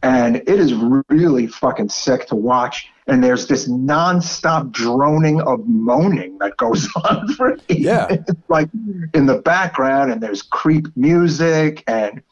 [0.03, 0.72] and it is
[1.09, 2.88] really fucking sick to watch.
[3.07, 8.16] And there's this nonstop droning of moaning that goes on for yeah,
[8.49, 8.68] like
[9.14, 12.22] in the background, and there's creep music, and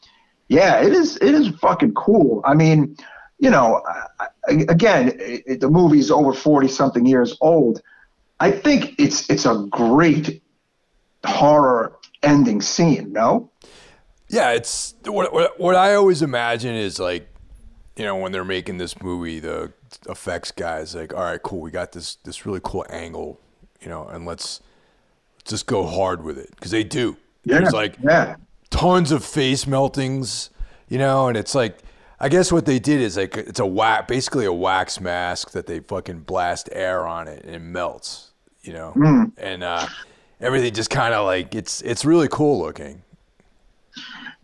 [0.47, 2.41] yeah, it is it is fucking cool.
[2.45, 2.95] I mean,
[3.39, 3.81] you know,
[4.49, 7.81] again, it, the movie's over forty something years old.
[8.39, 10.41] I think it's it's a great
[11.25, 13.11] horror ending scene.
[13.11, 13.51] No.
[14.29, 17.27] Yeah, it's what, what what I always imagine is like,
[17.95, 19.73] you know, when they're making this movie, the
[20.07, 23.39] effects guys like, all right, cool, we got this this really cool angle,
[23.81, 24.61] you know, and let's,
[25.37, 27.17] let's just go hard with it because they do.
[27.43, 28.35] Yeah, There's like yeah.
[28.69, 30.49] tons of face meltings,
[30.87, 31.79] you know, and it's like
[32.19, 35.67] I guess what they did is like it's a wax, basically a wax mask that
[35.67, 39.31] they fucking blast air on it and it melts, you know, Mm.
[39.37, 39.87] and uh,
[40.41, 43.01] everything just kind of like it's it's really cool looking.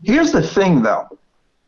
[0.04, 1.08] Here's the thing, though,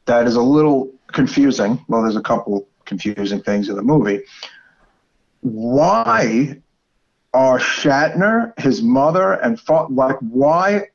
[0.05, 1.83] that is a little confusing.
[1.87, 4.21] Well, there's a couple confusing things in the movie.
[5.41, 6.57] Why
[7.33, 10.87] are Shatner, his mother, and fa- like why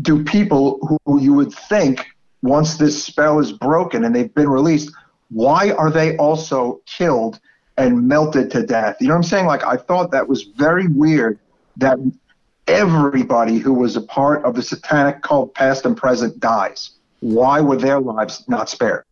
[0.00, 2.06] do people who you would think
[2.42, 4.90] once this spell is broken and they've been released,
[5.30, 7.40] why are they also killed
[7.76, 8.96] and melted to death?
[9.00, 9.46] You know what I'm saying?
[9.46, 11.38] Like I thought that was very weird
[11.78, 11.98] that
[12.66, 16.92] everybody who was a part of the satanic cult, past and present, dies.
[17.20, 19.04] Why were their lives not spared?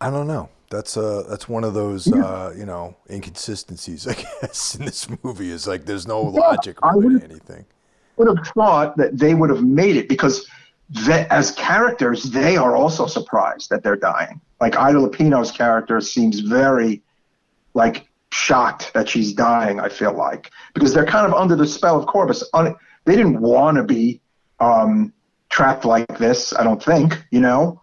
[0.00, 0.48] I don't know.
[0.70, 5.50] That's uh that's one of those uh you know inconsistencies I guess in this movie
[5.50, 7.66] is like there's no logic I really to anything.
[8.16, 10.48] Would have thought that they would have made it because
[10.92, 14.40] they, as characters, they are also surprised that they're dying.
[14.60, 17.02] Like Ida Lupino's character seems very
[17.74, 19.80] like shocked that she's dying.
[19.80, 22.44] I feel like because they're kind of under the spell of Corvus.
[22.54, 24.20] Un- They didn't want to be
[24.60, 25.12] um,
[25.48, 26.52] trapped like this.
[26.54, 27.80] I don't think you know.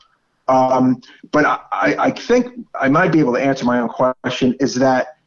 [0.48, 1.02] Um,
[1.32, 4.56] but I, I I think I might be able to answer my own question.
[4.60, 5.18] Is that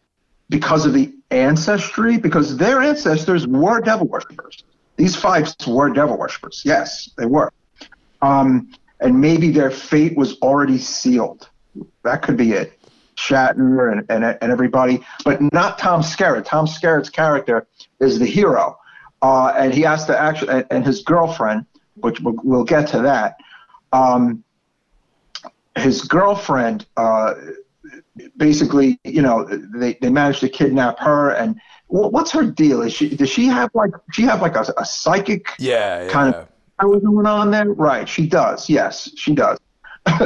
[0.48, 2.16] because of the ancestry?
[2.18, 4.64] Because their ancestors were devil worshippers.
[4.96, 6.62] These Fifes were devil worshippers.
[6.64, 7.52] Yes, they were.
[8.22, 11.48] Um, and maybe their fate was already sealed.
[12.04, 12.78] That could be it.
[13.16, 16.44] Shatner and, and, and everybody, but not Tom Skerritt.
[16.46, 17.66] Tom Skerritt's character
[18.00, 18.78] is the hero.
[19.20, 21.66] Uh, and he has to actually, and, and his girlfriend,
[21.96, 23.36] which we'll, we'll get to that.
[23.92, 24.42] Um,
[25.76, 27.34] his girlfriend, uh,
[28.36, 31.30] basically, you know, they, they managed to kidnap her.
[31.30, 32.82] And what's her deal?
[32.82, 36.08] Is she does she have like she have like a, a psychic Yeah, yeah.
[36.08, 36.48] kind of
[36.80, 37.70] power going on there?
[37.72, 38.68] Right, she does.
[38.68, 39.58] Yes, she does.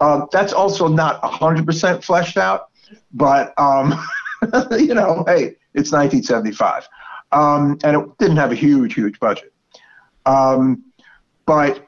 [0.00, 2.68] um, that's also not hundred percent fleshed out,
[3.12, 3.94] but um,
[4.72, 6.88] you know, hey, it's 1975,
[7.32, 9.52] um, and it didn't have a huge, huge budget.
[10.26, 10.84] Um,
[11.46, 11.86] but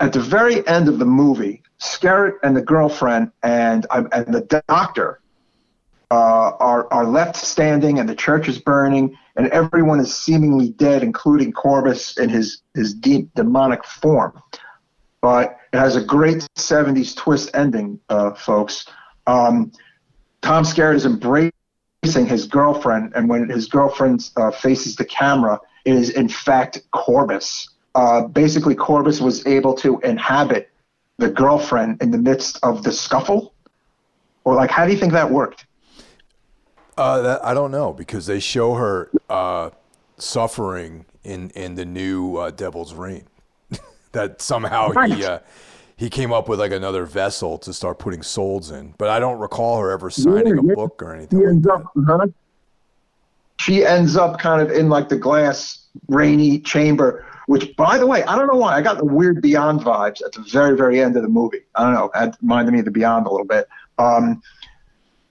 [0.00, 4.62] at the very end of the movie, Skerritt and the girlfriend and um, and the
[4.68, 5.20] doctor
[6.10, 11.02] uh, are are left standing, and the church is burning, and everyone is seemingly dead,
[11.02, 14.40] including Corvus in his his deep demonic form.
[15.20, 18.86] But it has a great '70s twist ending, uh, folks.
[19.26, 19.72] Um,
[20.42, 25.94] Tom Skerritt is embracing his girlfriend, and when his girlfriend uh, faces the camera, it
[25.94, 27.70] is in fact Corvus.
[27.94, 30.70] Uh, basically, Corvus was able to inhabit
[31.18, 33.54] the girlfriend in the midst of the scuffle.
[34.44, 35.66] Or like, how do you think that worked?
[36.96, 39.70] Uh, that, I don't know because they show her uh,
[40.16, 43.24] suffering in in the new uh, Devil's Rain.
[44.12, 45.22] that somehow he Right.
[45.24, 45.38] uh,
[45.96, 49.38] he came up with like another vessel to start putting souls in, but I don't
[49.38, 51.38] recall her ever signing a book or She anything.
[51.40, 51.72] Like ends that.
[51.72, 52.26] up, huh?
[53.60, 57.24] She ends up kind of in like the glass, rainy chamber.
[57.46, 60.32] Which, by the way, I don't know why I got the weird Beyond vibes at
[60.32, 61.60] the very, very end of the movie.
[61.76, 62.10] I don't know.
[62.14, 63.68] It reminded me of the Beyond a little bit.
[63.98, 64.42] Um,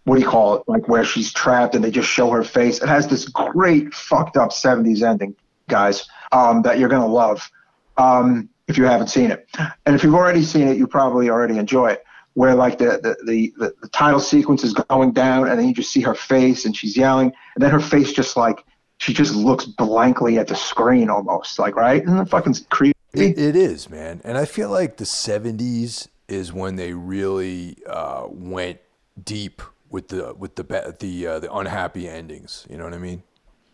[0.05, 0.63] what do you call it?
[0.67, 2.81] Like where she's trapped and they just show her face.
[2.81, 5.35] It has this great fucked up 70s ending,
[5.67, 7.49] guys, um, that you're gonna love
[7.97, 9.47] um, if you haven't seen it.
[9.85, 12.03] And if you've already seen it, you probably already enjoy it.
[12.35, 15.73] Where like the the, the, the the title sequence is going down and then you
[15.73, 18.63] just see her face and she's yelling and then her face just like
[18.97, 23.39] she just looks blankly at the screen almost like right isn't that fucking creepy It,
[23.39, 28.79] it is, man, and I feel like the '70s is when they really uh, went
[29.23, 29.61] deep
[29.95, 32.67] with the with the ba- the uh, the unhappy endings.
[32.69, 33.23] You know what I mean?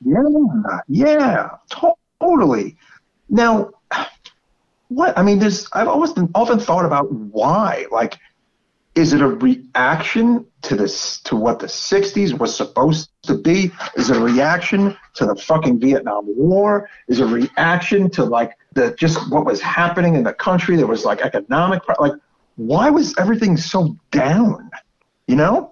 [0.05, 0.21] Yeah,
[0.87, 2.77] yeah, to- totally.
[3.27, 3.71] Now,
[4.89, 7.87] what I mean, there's I've always been, often thought about why.
[7.91, 8.19] Like,
[8.93, 13.71] is it a reaction to this to what the '60s was supposed to be?
[13.95, 16.87] Is it a reaction to the fucking Vietnam War?
[17.07, 20.75] Is it a reaction to like the just what was happening in the country?
[20.75, 22.13] There was like economic like.
[22.57, 24.69] Why was everything so down?
[25.25, 25.70] You know,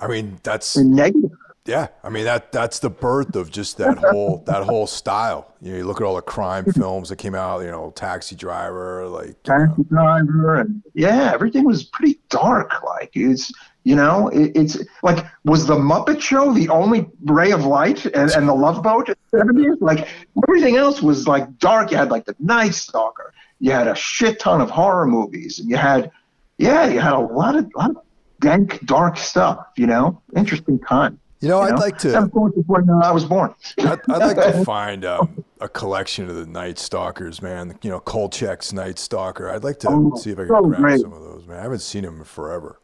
[0.00, 1.30] I mean, that's negative.
[1.68, 5.54] Yeah, I mean that that's the birth of just that whole that whole style.
[5.60, 7.60] You know, you look at all the crime films that came out.
[7.60, 12.82] You know, Taxi Driver, like Taxi Driver, and yeah, everything was pretty dark.
[12.82, 13.52] Like it's
[13.84, 18.30] you know, it, it's like was the Muppet Show the only ray of light and,
[18.30, 19.76] and the Love Boat in the seventies?
[19.80, 20.08] Like
[20.48, 21.90] everything else was like dark.
[21.90, 23.34] You had like the Night Stalker.
[23.60, 25.58] You had a shit ton of horror movies.
[25.58, 26.10] And you had
[26.56, 27.96] yeah, you had a lot of lot of
[28.40, 29.66] dank, dark stuff.
[29.76, 31.20] You know, interesting time.
[31.40, 31.80] You know, you I'd know?
[31.80, 32.18] like to.
[32.18, 33.54] Of course, when I was born.
[33.78, 37.78] I'd, I'd like to find um, a collection of the Night Stalkers, man.
[37.82, 39.50] You know, Kolchak's Night Stalker.
[39.50, 41.00] I'd like to oh, see if I can so grab great.
[41.00, 41.58] some of those, man.
[41.58, 42.80] I haven't seen them in forever.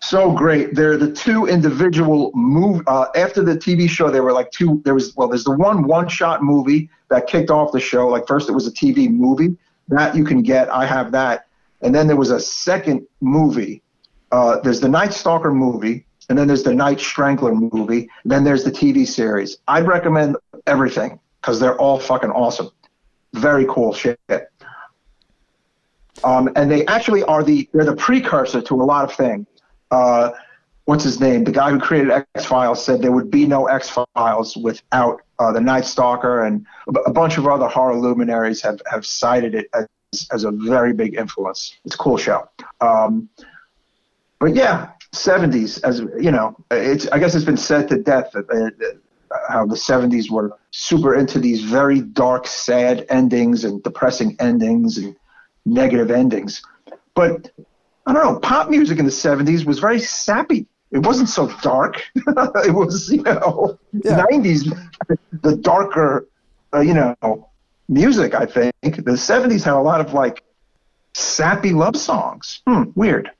[0.00, 0.74] So great.
[0.74, 2.82] They're the two individual move.
[2.86, 4.80] Uh, after the TV show, there were like two.
[4.84, 8.08] There was well, there's the one one-shot movie that kicked off the show.
[8.08, 9.56] Like first, it was a TV movie
[9.88, 10.70] that you can get.
[10.70, 11.48] I have that,
[11.82, 13.81] and then there was a second movie.
[14.32, 18.08] Uh, there's the Night Stalker movie and then there's the Night Strangler movie.
[18.24, 19.58] Then there's the TV series.
[19.68, 22.70] I'd recommend everything because they're all fucking awesome.
[23.34, 24.18] Very cool shit.
[26.24, 29.46] Um, and they actually are the they're the precursor to a lot of things.
[29.90, 30.30] Uh,
[30.84, 31.44] what's his name?
[31.44, 35.52] The guy who created X Files said there would be no X Files without uh,
[35.52, 36.64] the Night Stalker, and
[37.04, 39.86] a bunch of other horror luminaries have have cited it as,
[40.30, 41.74] as a very big influence.
[41.84, 42.48] It's a cool show.
[42.80, 43.28] Um,
[44.42, 48.48] but yeah, 70s as you know it's i guess it's been said to death that,
[48.50, 54.96] uh, how the 70s were super into these very dark sad endings and depressing endings
[54.96, 55.14] and
[55.66, 56.62] negative endings.
[57.14, 57.50] But
[58.06, 60.66] i don't know pop music in the 70s was very sappy.
[60.90, 62.02] It wasn't so dark.
[62.68, 64.24] It was you know yeah.
[64.32, 64.62] 90s
[65.42, 66.26] the darker
[66.74, 67.14] uh, you know
[67.88, 68.74] music i think.
[68.82, 70.42] The 70s had a lot of like
[71.14, 72.62] sappy love songs.
[72.66, 73.30] Hmm, weird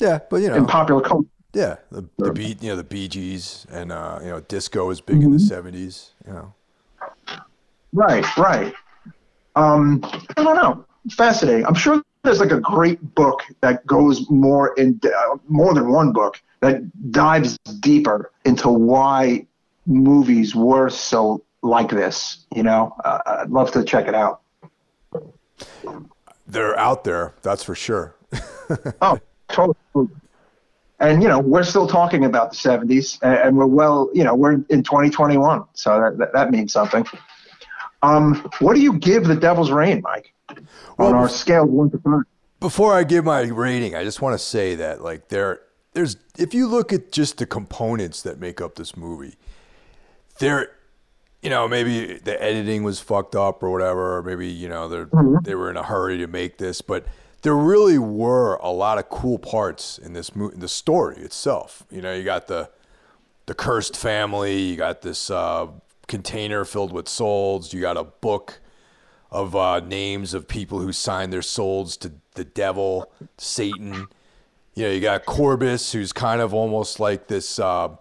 [0.00, 1.28] yeah, but you know, in popular culture.
[1.52, 5.00] Yeah, the, the beat, you know, the Bee Gees, and uh, you know, disco was
[5.00, 5.26] big mm-hmm.
[5.26, 6.10] in the '70s.
[6.26, 6.54] You know.
[7.92, 8.72] Right, right.
[9.56, 10.00] Um,
[10.36, 10.84] I don't know.
[11.10, 11.66] Fascinating.
[11.66, 16.12] I'm sure there's like a great book that goes more in uh, more than one
[16.12, 19.46] book that dives deeper into why
[19.86, 22.46] movies were so like this.
[22.54, 24.42] You know, uh, I'd love to check it out.
[26.46, 28.14] They're out there, that's for sure.
[29.00, 29.18] oh,
[29.52, 30.08] Totally.
[30.98, 34.52] And you know, we're still talking about the '70s, and we're well, you know, we're
[34.52, 37.06] in 2021, so that that, that means something.
[38.02, 40.32] Um, what do you give the Devil's Rain, Mike,
[40.98, 42.22] well, on our scale of one to five?
[42.60, 45.60] Before I give my rating, I just want to say that like there,
[45.94, 49.36] there's if you look at just the components that make up this movie,
[50.38, 50.70] there
[51.42, 54.96] you know, maybe the editing was fucked up or whatever, or maybe, you know, they
[54.96, 55.36] mm-hmm.
[55.42, 57.06] they were in a hurry to make this, but
[57.42, 61.84] there really were a lot of cool parts in this movie, the story itself.
[61.90, 62.70] You know, you got the
[63.46, 65.66] the cursed family, you got this uh,
[66.06, 68.60] container filled with souls, you got a book
[69.30, 74.06] of uh, names of people who signed their souls to the devil, Satan.
[74.74, 77.96] You know, you got Corbis, who's kind of almost like this uh,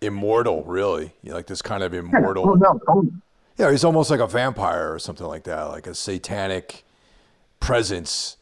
[0.00, 2.50] immortal, really, you know, like this kind of immortal.
[2.50, 3.10] Oh, no, no.
[3.56, 6.84] Yeah, he's almost like a vampire or something like that, like a satanic
[7.60, 8.36] presence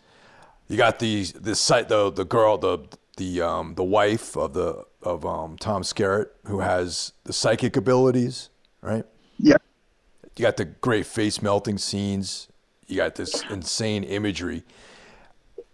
[0.69, 2.79] you got the the site the the girl the
[3.17, 8.51] the um the wife of the of um Tom Skerritt who has the psychic abilities,
[8.81, 9.05] right?
[9.39, 9.57] Yeah.
[10.37, 12.49] You got the great face melting scenes.
[12.87, 14.65] You got this insane imagery.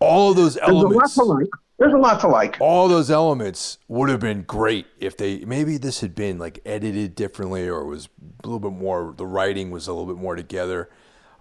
[0.00, 0.96] All of those elements.
[0.96, 1.48] There's a lot to like.
[1.78, 2.56] There's a lot to like.
[2.60, 7.14] All those elements would have been great if they maybe this had been like edited
[7.14, 8.08] differently or was
[8.42, 9.14] a little bit more.
[9.16, 10.90] The writing was a little bit more together.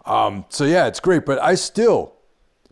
[0.05, 1.25] Um, so yeah, it's great.
[1.25, 2.13] But I still,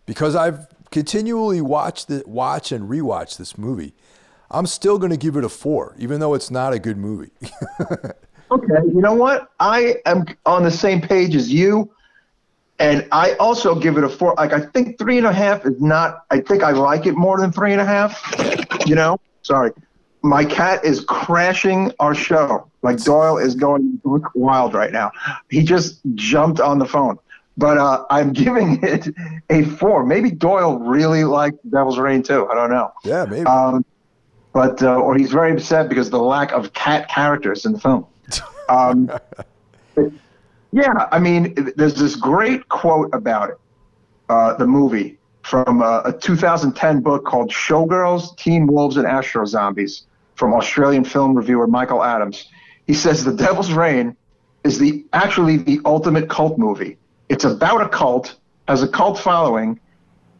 [0.05, 3.93] because I've continually watched the watch and rewatch this movie,
[4.51, 7.31] I'm still going to give it a four, even though it's not a good movie.
[8.51, 9.51] okay, you know what?
[9.59, 11.91] I am on the same page as you,
[12.79, 14.35] and I also give it a four.
[14.37, 16.25] Like I think three and a half is not.
[16.29, 18.21] I think I like it more than three and a half.
[18.85, 19.71] You know, sorry.
[20.21, 22.69] My cat is crashing our show.
[22.81, 23.99] Like Doyle is going
[24.33, 25.11] wild right now.
[25.49, 27.19] He just jumped on the phone
[27.57, 29.07] but uh, I'm giving it
[29.49, 30.05] a four.
[30.05, 32.47] Maybe Doyle really liked Devil's Rain too.
[32.47, 32.91] I don't know.
[33.03, 33.45] Yeah, maybe.
[33.45, 33.85] Um,
[34.53, 37.79] but uh, or he's very upset because of the lack of cat characters in the
[37.79, 38.05] film.
[38.67, 39.11] Um,
[40.71, 43.57] yeah, I mean, there's this great quote about it,
[44.27, 50.07] uh, the movie from uh, a 2010 book called Showgirls, Teen Wolves, and Astro Zombies
[50.33, 52.47] from Australian film reviewer Michael Adams.
[52.87, 54.17] He says The Devil's Rain
[54.63, 56.97] is the actually the ultimate cult movie
[57.29, 58.35] it's about a cult,
[58.67, 59.79] has a cult following,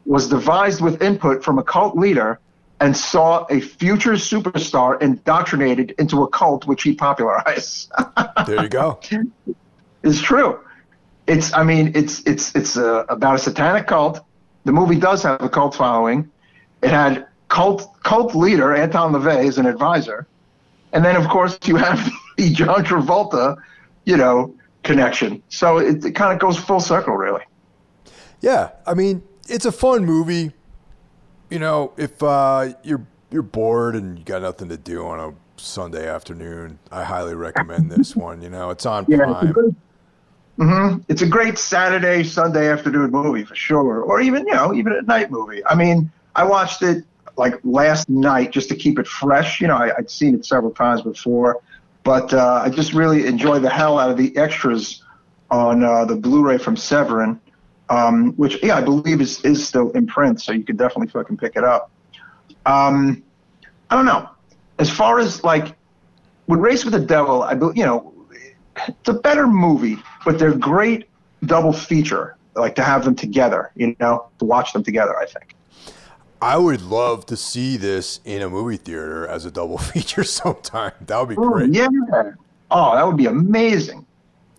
[0.06, 2.40] was devised with input from a cult leader,
[2.80, 7.92] and saw a future superstar indoctrinated into a cult which he popularized.
[8.48, 9.00] there you go.
[10.04, 10.60] It's true.
[11.26, 14.20] It's I mean it's it's it's uh, about a satanic cult.
[14.66, 16.30] The movie does have a cult following.
[16.84, 20.28] It had cult cult leader Anton LaVey as an advisor,
[20.94, 22.08] and then of course you have
[22.38, 23.58] the John Travolta,
[24.04, 24.54] you know,
[24.86, 25.44] connection.
[25.50, 27.44] So it, it kind of goes full circle, really.
[28.42, 30.52] Yeah, I mean it's a fun movie.
[31.50, 35.34] You know, if uh, you're you're bored and you got nothing to do on a
[35.62, 38.42] Sunday afternoon, I highly recommend this one.
[38.42, 39.54] You know, it's on yeah, Prime.
[39.58, 39.76] It's
[40.58, 41.02] Mm-hmm.
[41.10, 45.02] It's a great Saturday, Sunday afternoon movie for sure, or even you know, even a
[45.02, 45.66] night movie.
[45.66, 47.04] I mean, I watched it
[47.36, 49.60] like last night just to keep it fresh.
[49.60, 51.60] You know, I, would seen it several times before,
[52.06, 55.04] but uh, I just really enjoy the hell out of the extras
[55.52, 57.42] on uh, the Blu-ray from Severin,
[57.90, 61.36] um, which yeah, I believe is is still in print, so you could definitely fucking
[61.36, 61.92] pick it up.
[62.66, 63.24] Um,
[63.90, 64.30] I don't know.
[64.80, 65.76] As far as like,
[66.48, 68.14] with Race with the Devil, I believe you know
[68.88, 71.10] it's a better movie, but they're great
[71.46, 72.38] double feature.
[72.56, 75.18] Like to have them together, you know, to watch them together.
[75.18, 75.56] I think.
[76.46, 80.92] I would love to see this in a movie theater as a double feature sometime.
[81.02, 81.74] That would be oh, great.
[81.74, 81.88] Yeah.
[82.70, 84.06] Oh, that would be amazing.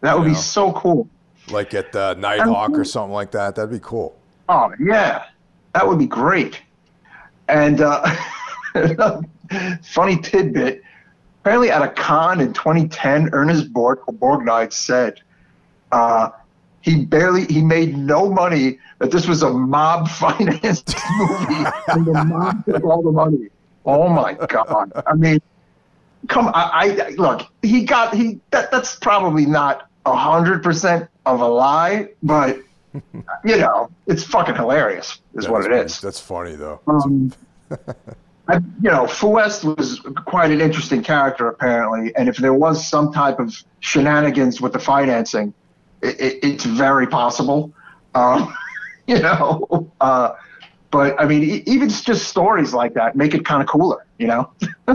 [0.01, 1.09] That would know, be so cool.
[1.49, 3.55] Like at the Nitehawk or something like that.
[3.55, 4.17] That'd be cool.
[4.49, 5.27] Oh yeah,
[5.75, 6.61] that would be great.
[7.47, 8.17] And uh,
[9.85, 10.83] funny tidbit:
[11.41, 15.21] apparently at a con in 2010, Ernest Borg- Borgnine said
[15.93, 16.31] uh,
[16.87, 18.79] he barely he made no money.
[19.01, 23.49] That this was a mob financed movie, and the mob took all the money.
[23.85, 24.93] Oh my god!
[25.07, 25.41] I mean,
[26.29, 26.49] come.
[26.55, 26.71] I,
[27.05, 27.47] I look.
[27.63, 28.41] He got he.
[28.53, 32.61] That, that's probably not a hundred percent of a lie, but
[33.45, 35.19] you know, it's fucking hilarious.
[35.35, 35.81] Is what it funny.
[35.83, 36.01] is.
[36.01, 36.81] That's funny though.
[36.87, 37.33] Um,
[38.49, 43.13] I, you know, Fuest was quite an interesting character apparently, and if there was some
[43.13, 45.53] type of shenanigans with the financing,
[46.03, 47.73] it, it, it's very possible.
[48.15, 48.55] Um,
[49.07, 50.33] you know, uh,
[50.91, 54.07] but I mean, even just stories like that make it kind of cooler.
[54.19, 54.51] You know,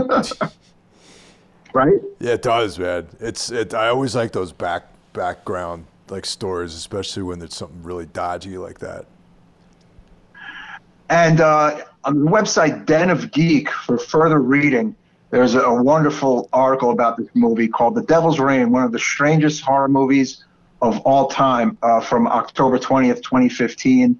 [1.72, 2.00] right?
[2.18, 3.06] Yeah, it does, man.
[3.20, 3.74] It's it.
[3.74, 8.78] I always like those back background like stories, especially when there's something really dodgy like
[8.80, 9.06] that.
[11.08, 14.94] And uh, on the website Den of Geek for further reading,
[15.30, 18.98] there's a, a, wonderful article about this movie called The Devil's Rain, one of the
[18.98, 20.44] strangest horror movies
[20.82, 24.18] of all time, uh, from October 20th, 2015,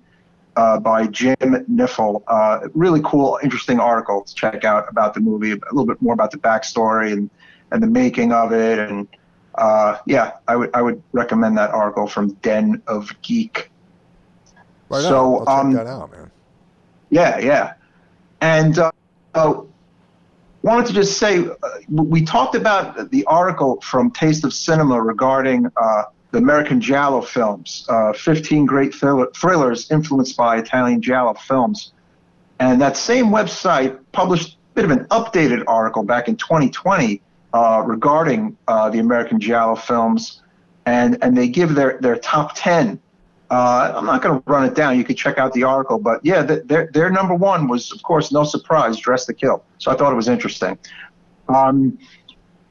[0.54, 2.22] uh, by Jim Knipfel.
[2.28, 6.14] Uh, really cool, interesting article to check out about the movie, a little bit more
[6.14, 7.28] about the backstory and,
[7.72, 8.78] and the making of it.
[8.78, 9.08] And
[9.56, 13.70] uh, yeah, I would I would recommend that article from Den of Geek.
[14.88, 15.48] Right so, on.
[15.48, 16.30] I'll um, check that out, man.
[17.10, 17.74] Yeah, yeah.
[18.40, 18.92] And uh,
[19.34, 19.62] uh,
[20.62, 21.54] wanted to just say uh,
[21.90, 27.86] we talked about the article from Taste of Cinema regarding uh, the American Giallo films,
[27.88, 31.92] uh, 15 great thrillers influenced by Italian Giallo films.
[32.58, 37.20] And that same website published a bit of an updated article back in 2020
[37.52, 40.42] uh, regarding the American Giallo films.
[40.86, 43.00] And, and they give their, their top 10
[43.52, 44.96] uh, I'm not going to run it down.
[44.96, 48.32] You could check out the article, but yeah, their their number one was, of course,
[48.32, 49.62] no surprise, Dress to Kill.
[49.76, 50.78] So I thought it was interesting,
[51.50, 51.98] um,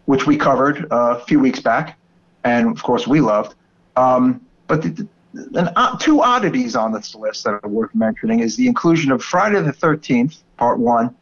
[0.05, 1.99] which we covered uh, a few weeks back,
[2.43, 3.55] and of course we loved.
[3.95, 8.55] Um, but the, the, uh, two oddities on this list that are worth mentioning is
[8.55, 11.15] the inclusion of Friday the 13th, Part One,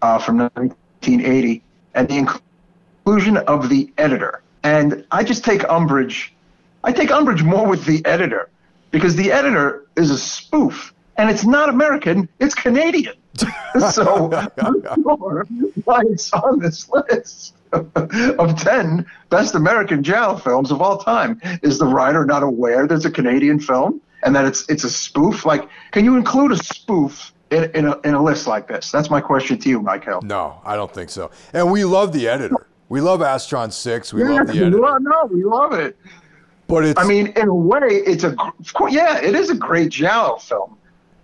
[0.00, 1.62] uh, from 1980,
[1.94, 2.16] and the
[3.04, 4.42] inclusion of the editor.
[4.62, 6.32] And I just take umbrage.
[6.84, 8.48] I take umbrage more with the editor
[8.90, 13.14] because the editor is a spoof and it's not American, it's Canadian.
[13.90, 14.30] so
[15.02, 15.46] sure
[15.84, 21.40] why it's on this list of 10 best American giallo films of all time.
[21.62, 25.46] Is the writer not aware there's a Canadian film and that it's it's a spoof?
[25.46, 28.90] Like, can you include a spoof in, in, a, in a list like this?
[28.90, 30.20] That's my question to you, Michael.
[30.22, 31.30] No, I don't think so.
[31.52, 32.66] And we love the editor.
[32.88, 34.12] We love Astron 6.
[34.12, 34.98] We yeah, love the editor.
[35.00, 35.96] no, we love it.
[36.68, 38.36] But it's, I mean, in a way, it's a
[38.88, 40.76] yeah, it is a great Giallo film,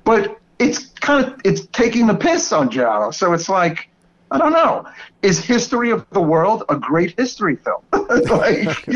[0.05, 3.11] but it's kind of it's taking the piss on Giallo.
[3.11, 3.89] So it's like,
[4.31, 4.87] I don't know,
[5.23, 7.83] is History of the World a great history film?
[8.29, 8.87] like,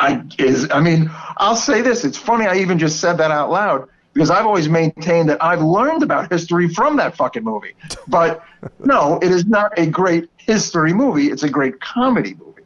[0.00, 2.04] I is I mean, I'll say this.
[2.04, 2.46] It's funny.
[2.46, 6.30] I even just said that out loud because I've always maintained that I've learned about
[6.30, 7.74] history from that fucking movie.
[8.08, 8.44] But
[8.80, 11.28] no, it is not a great history movie.
[11.28, 12.62] It's a great comedy movie.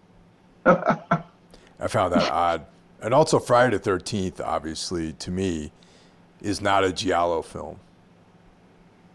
[0.67, 2.67] I found that odd.
[3.03, 5.71] And also, Friday the Thirteenth, obviously, to me,
[6.41, 7.79] is not a giallo film.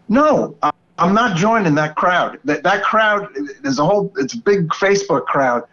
[0.08, 0.56] No,
[0.98, 2.38] I'm not joining that crowd.
[2.44, 3.28] That that crowd,
[3.62, 5.64] there's a whole, it's a big Facebook crowd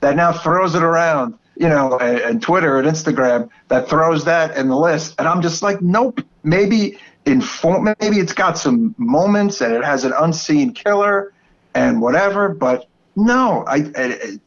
[0.00, 4.56] that now throws it around, you know, and, and Twitter and Instagram that throws that
[4.56, 6.20] in the list, and I'm just like, nope.
[6.44, 11.32] Maybe inform, maybe it's got some moments and it has an unseen killer
[11.74, 14.38] and whatever, but no, I, I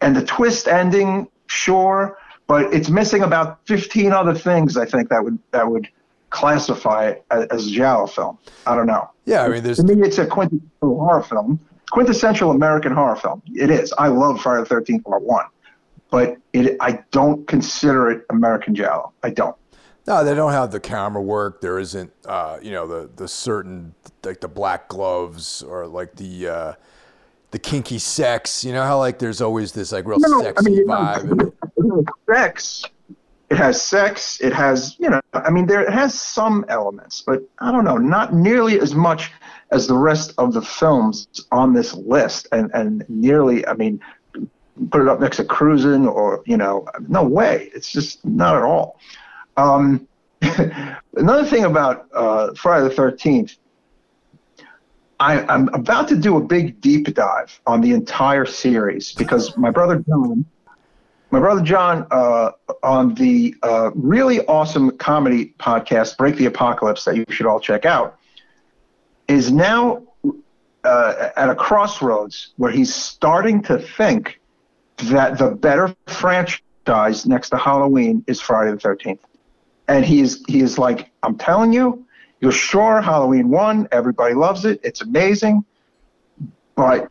[0.00, 2.18] and the twist ending, sure,
[2.48, 4.76] but it's missing about 15 other things.
[4.76, 5.86] I think that would that would
[6.30, 8.38] classify it as, as a giallo film.
[8.66, 9.08] I don't know.
[9.26, 11.60] Yeah, I mean, there's to me, it's a quintessential horror film,
[11.90, 13.42] quintessential American horror film.
[13.54, 13.94] It is.
[13.98, 15.44] I love Friday the Thirteenth Part One,
[16.10, 19.12] but it I don't consider it American giallo.
[19.22, 19.54] I don't.
[20.06, 21.60] No, they don't have the camera work.
[21.60, 23.94] There isn't, uh, you know, the the certain
[24.24, 26.72] like the black gloves or like the uh,
[27.50, 28.64] the kinky sex.
[28.64, 31.52] You know how like there's always this like real No, I sexy mean, vibe.
[32.28, 32.84] sex.
[33.50, 34.40] It has sex.
[34.40, 37.96] It has, you know, I mean, there it has some elements, but I don't know,
[37.96, 39.32] not nearly as much
[39.70, 44.00] as the rest of the films on this list, and and nearly, I mean,
[44.90, 47.70] put it up next to Cruising or you know, no way.
[47.74, 48.98] It's just not at all.
[49.56, 50.06] Um,
[51.16, 53.56] another thing about uh, Friday the Thirteenth.
[55.20, 59.96] I'm about to do a big deep dive on the entire series because my brother
[60.08, 60.44] John,
[61.30, 62.52] my brother John, uh,
[62.82, 67.84] on the uh, really awesome comedy podcast Break the Apocalypse that you should all check
[67.84, 68.18] out,
[69.26, 70.02] is now
[70.84, 74.40] uh, at a crossroads where he's starting to think
[75.04, 79.20] that the better franchise next to Halloween is Friday the Thirteenth,
[79.86, 82.06] and he's he is like, I'm telling you,
[82.40, 85.64] you're sure Halloween one, everybody loves it, it's amazing,
[86.74, 87.10] but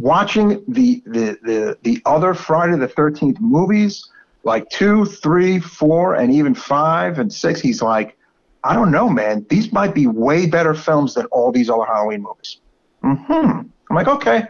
[0.00, 4.08] watching the the the, the other Friday the Thirteenth movies,
[4.44, 8.16] like two, three, four, and even five and six, he's like,
[8.64, 9.46] I don't know, man.
[9.48, 12.58] These might be way better films than all these other Halloween movies.
[13.02, 13.62] Hmm.
[13.90, 14.46] I'm like, okay.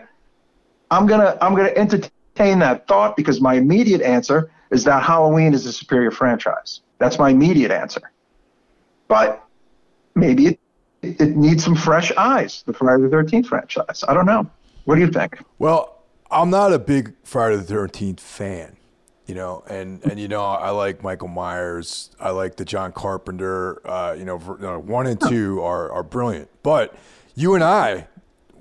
[0.90, 5.66] I'm gonna I'm gonna entertain that thought because my immediate answer is that Halloween is
[5.66, 6.80] a superior franchise.
[6.98, 8.10] That's my immediate answer.
[9.08, 9.44] But
[10.14, 10.60] maybe it,
[11.02, 14.04] it needs some fresh eyes, the Friday the Thirteenth franchise.
[14.06, 14.50] I don't know.
[14.90, 15.38] What do you think?
[15.60, 16.02] Well,
[16.32, 18.76] I'm not a big Friday the Thirteenth fan,
[19.24, 23.88] you know, and and you know I like Michael Myers, I like the John Carpenter,
[23.88, 26.96] uh, you know, know, one and two are are brilliant, but
[27.36, 28.08] you and I,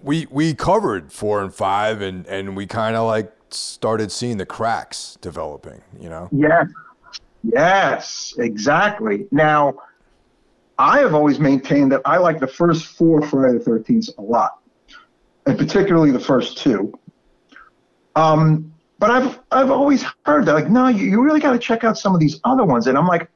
[0.04, 4.46] we we covered four and five, and and we kind of like started seeing the
[4.46, 6.30] cracks developing, you know.
[6.32, 6.68] Yes.
[7.42, 9.26] Yes, exactly.
[9.32, 9.80] Now,
[10.78, 14.59] I have always maintained that I like the first four Friday the 13th a lot,
[15.46, 16.98] and particularly the first two.
[18.16, 21.84] Um, but I've I've always heard that like, no, you, you really got to check
[21.84, 23.30] out some of these other ones, and I'm like,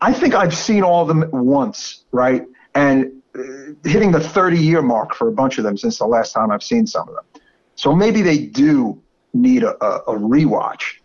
[0.00, 2.44] I think I've seen all of them once, right?
[2.74, 3.42] And uh,
[3.84, 6.62] hitting the 30 year mark for a bunch of them since the last time I've
[6.62, 7.42] seen some of them.
[7.74, 9.00] So maybe they do
[9.34, 10.98] need a, a, a rewatch.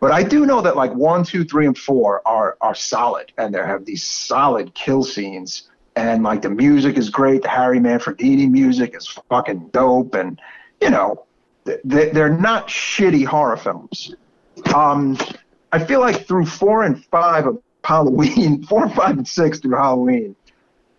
[0.00, 3.54] But I do know that like one, two, three, and four are are solid, and
[3.54, 7.42] they have these solid kill scenes, and like the music is great.
[7.42, 10.40] The Harry Manfredini music is fucking dope, and
[10.80, 11.24] you know,
[11.64, 14.14] they, they're not shitty horror films.
[14.74, 15.18] Um,
[15.72, 20.36] I feel like through four and five of Halloween, four, five, and six through Halloween,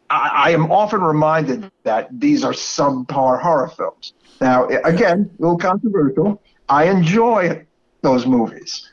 [0.09, 4.13] I, I am often reminded that these are subpar horror films.
[4.41, 6.41] Now, again, a little controversial.
[6.67, 7.65] I enjoy
[8.01, 8.91] those movies.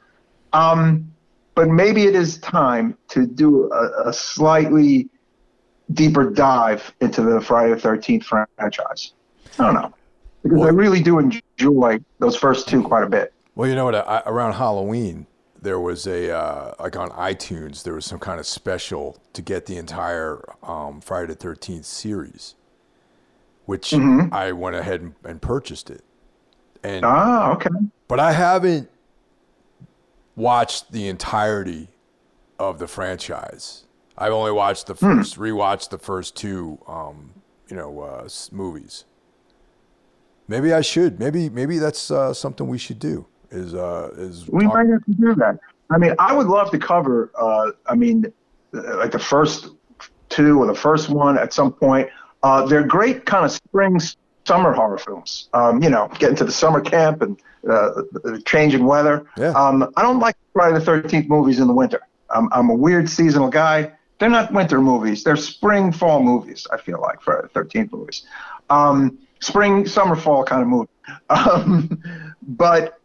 [0.52, 1.12] Um,
[1.54, 5.08] but maybe it is time to do a, a slightly
[5.94, 9.12] deeper dive into the Friday the 13th franchise.
[9.58, 9.92] I don't know.
[10.42, 13.32] Because I really do enjoy those first two quite a bit.
[13.54, 13.94] Well, you know what?
[13.94, 15.26] I, around Halloween,
[15.60, 19.66] there was a uh, like on iTunes, there was some kind of special to get
[19.66, 22.56] the entire um, Friday the Thirteenth series,
[23.66, 26.02] which I went ahead and, and purchased it.
[26.82, 27.70] And Ah, okay.
[28.08, 28.90] but I haven't
[30.34, 31.88] watched the entirety
[32.58, 33.84] of the franchise.
[34.16, 37.30] I've only watched the first, rewatched the first two, um,
[37.68, 39.04] you know, uh, movies.
[40.48, 41.18] Maybe I should.
[41.18, 43.26] Maybe maybe that's uh, something we should do.
[43.50, 45.58] Is uh, is We talk- might have to do that.
[45.90, 48.32] I mean, I would love to cover, uh, I mean,
[48.74, 49.68] uh, like the first
[50.30, 52.08] two or the first one at some point.
[52.42, 54.00] Uh, they're great kind of spring,
[54.46, 55.48] summer horror films.
[55.52, 59.26] Um, you know, getting to the summer camp and uh, the changing weather.
[59.36, 59.50] Yeah.
[59.50, 62.00] Um, I don't like Friday the 13th movies in the winter.
[62.30, 63.92] I'm, I'm a weird seasonal guy.
[64.22, 65.24] They're not winter movies.
[65.24, 68.22] They're spring, fall movies, I feel like, for 13th movies.
[68.70, 70.88] Um, spring, summer, fall kind of movie.
[71.28, 72.00] Um,
[72.40, 73.00] but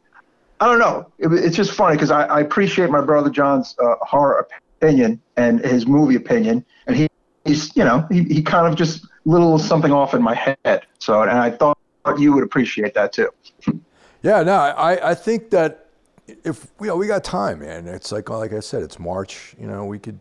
[0.59, 1.11] I don't know.
[1.17, 4.47] It, it's just funny because I, I appreciate my brother John's uh, horror
[4.79, 7.07] opinion and his movie opinion, and he
[7.45, 10.85] he's you know he, he kind of just little something off in my head.
[10.99, 11.79] So and I thought
[12.19, 13.29] you would appreciate that too.
[14.23, 15.89] Yeah, no, I, I think that
[16.27, 17.87] if you know, we got time, man.
[17.87, 19.55] It's like like I said, it's March.
[19.59, 20.19] You know, we could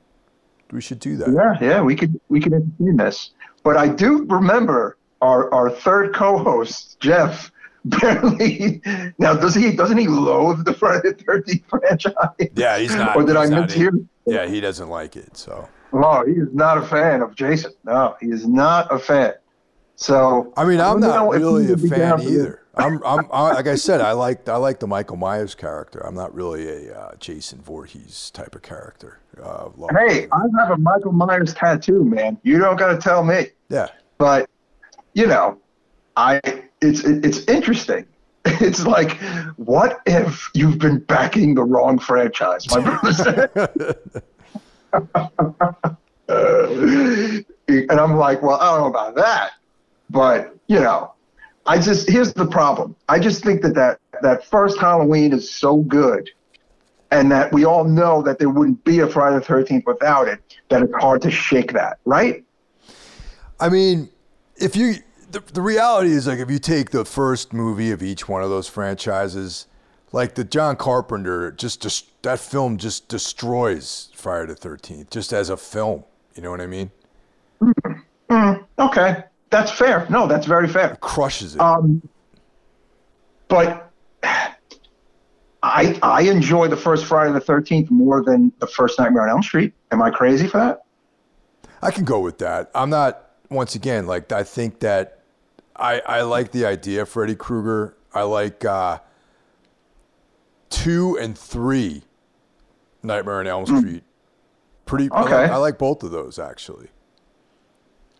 [0.72, 1.32] we should do that.
[1.32, 3.30] Yeah, yeah, we could we could entertain this.
[3.62, 7.50] But I do remember our our third co-host Jeff
[7.84, 8.82] barely.
[9.18, 12.14] Now, does he doesn't he loathe the Friday the Thirteenth franchise?
[12.54, 13.16] Yeah, he's not.
[13.16, 14.06] or did I he's not mishear?
[14.26, 15.36] Yeah, he doesn't like it.
[15.36, 17.72] So No, he is not a fan of Jason.
[17.84, 19.34] No, he is not a fan.
[19.96, 22.32] So I mean, I'm not really a fan down for this.
[22.32, 22.62] either.
[22.78, 26.00] I'm, I'm, I, like I said, I like, I like the Michael Myers character.
[26.06, 29.18] I'm not really a uh, Jason Voorhees type of character.
[29.42, 32.38] Uh, Hey, I have a Michael Myers tattoo, man.
[32.42, 33.46] You don't got to tell me.
[33.70, 34.50] yeah, but
[35.14, 35.58] you know,
[36.16, 36.40] I
[36.82, 38.06] it's it, it's interesting.
[38.60, 39.18] It's like,
[39.56, 42.64] what if you've been backing the wrong franchise?
[42.70, 43.50] My brother said.
[47.90, 49.50] and I'm like, well, I don't know about that,
[50.10, 51.12] but you know,
[51.66, 52.96] I just here's the problem.
[53.08, 56.30] I just think that that that first Halloween is so good,
[57.10, 60.40] and that we all know that there wouldn't be a Friday the Thirteenth without it.
[60.68, 62.44] That it's hard to shake that, right?
[63.58, 64.10] I mean,
[64.56, 64.96] if you,
[65.30, 68.50] the, the reality is like if you take the first movie of each one of
[68.50, 69.66] those franchises,
[70.12, 75.56] like the John Carpenter, just that film just destroys Friday the Thirteenth, just as a
[75.56, 76.04] film.
[76.34, 76.90] You know what I mean?
[77.60, 77.92] Mm-hmm.
[78.30, 78.62] Mm-hmm.
[78.82, 80.06] Okay, that's fair.
[80.10, 80.96] No, that's very fair.
[81.00, 81.60] Crushes it.
[81.60, 82.06] Um,
[83.48, 83.90] but
[85.62, 89.42] I I enjoy the first Friday the Thirteenth more than the first Nightmare on Elm
[89.42, 89.72] Street.
[89.90, 90.84] Am I crazy for that?
[91.82, 92.70] I can go with that.
[92.74, 93.22] I'm not.
[93.48, 95.20] Once again, like I think that
[95.76, 97.96] I I like the idea of Freddy Krueger.
[98.12, 98.98] I like uh,
[100.70, 102.02] two and three
[103.04, 104.02] Nightmare on Elm Street.
[104.84, 105.08] Pretty.
[105.12, 105.52] I, like, Okay.
[105.52, 106.88] I like both of those actually.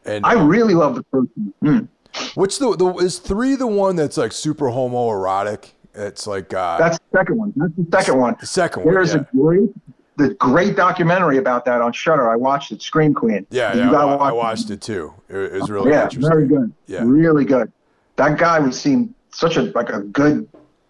[0.07, 1.53] And I uh, really love the first one.
[1.63, 2.31] Hmm.
[2.35, 5.73] what's the the is three the one that's like super homoerotic?
[5.95, 7.53] It's like uh, That's the second one.
[7.57, 8.37] That's the second one.
[8.39, 8.95] the second one.
[8.95, 9.21] There's yeah.
[9.21, 9.71] a great
[10.17, 12.31] the great documentary about that on Shudder.
[12.31, 13.47] I watched it, Scream Queen.
[13.51, 15.13] yeah, You yeah, I, gotta I watch watched it too.
[15.29, 16.73] It, it was really yeah, very good.
[16.87, 17.03] Yeah.
[17.05, 17.71] Really good.
[18.17, 20.49] That guy would seem such a like a good,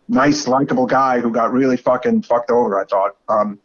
[0.09, 2.81] nice, likable guy who got really fucking fucked over.
[2.81, 3.17] I thought.
[3.29, 3.59] Um,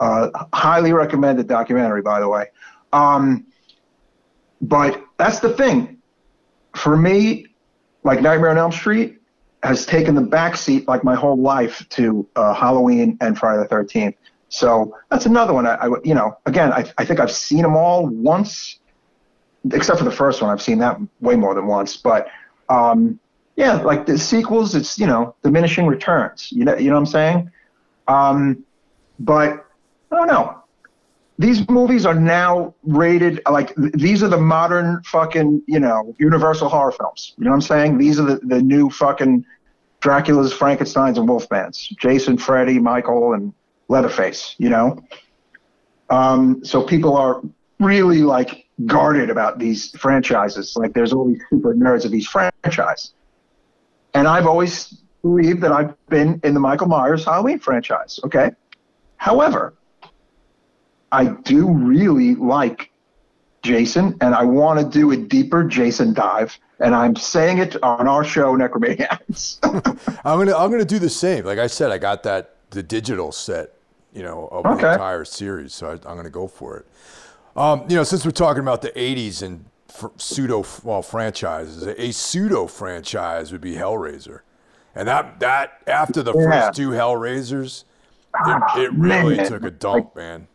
[0.00, 2.46] uh, highly recommended documentary, by the way.
[2.92, 3.44] Um,
[4.60, 5.98] but that's the thing.
[6.74, 7.46] For me,
[8.04, 9.18] like Nightmare on Elm Street
[9.62, 14.16] has taken the backseat like my whole life to uh, Halloween and Friday the Thirteenth.
[14.48, 15.66] So that's another one.
[15.66, 18.80] I, I you know, again, I, I think I've seen them all once
[19.72, 20.50] except for the first one.
[20.50, 21.96] I've seen that way more than once.
[21.96, 22.28] But
[22.68, 23.18] um,
[23.56, 26.50] yeah, like the sequels, it's you know diminishing returns.
[26.52, 27.50] You know, you know what I'm saying?
[28.08, 28.64] Um,
[29.18, 29.66] but
[30.10, 30.59] I don't know.
[31.40, 36.92] These movies are now rated like these are the modern fucking you know Universal horror
[36.92, 37.32] films.
[37.38, 37.96] You know what I'm saying?
[37.96, 39.46] These are the, the new fucking
[40.00, 41.88] Dracula's, Frankenstein's, and Wolfman's.
[41.98, 43.54] Jason, Freddy, Michael, and
[43.88, 44.54] Leatherface.
[44.58, 45.02] You know.
[46.10, 47.40] Um, so people are
[47.78, 50.76] really like guarded about these franchises.
[50.76, 53.14] Like there's all these super nerds of these franchise.
[54.12, 58.20] And I've always believed that I've been in the Michael Myers Halloween franchise.
[58.24, 58.50] Okay.
[59.16, 59.74] However,
[61.12, 62.90] I do really like
[63.62, 66.58] Jason and I want to do a deeper Jason dive.
[66.78, 69.58] And I'm saying it on our show, Necromaniacs.
[70.24, 71.44] I'm gonna I'm gonna do the same.
[71.44, 73.74] Like I said, I got that the digital set,
[74.14, 76.86] you know, of the entire series, so I, I'm gonna go for it.
[77.54, 82.12] Um, you know, since we're talking about the '80s and fr- pseudo well franchises, a
[82.12, 84.40] pseudo franchise would be Hellraiser,
[84.94, 86.66] and that that after the Yeah.
[86.68, 87.84] first two Hellraisers,
[88.46, 89.46] it, it really man.
[89.48, 90.46] took a dump, man.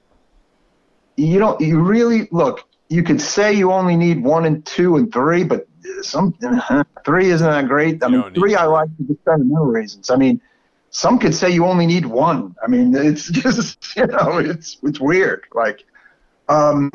[1.16, 5.12] You don't you really look you could say you only need one and two and
[5.12, 5.68] three but
[6.02, 6.34] some
[7.06, 8.04] three isn't that great.
[8.04, 10.10] I You mean three i like for just sentimental reasons.
[10.10, 10.42] I mean
[10.90, 12.56] some could say you only need one.
[12.64, 15.46] I mean it's just you know it's it's weird.
[15.54, 15.86] Like
[16.50, 16.92] um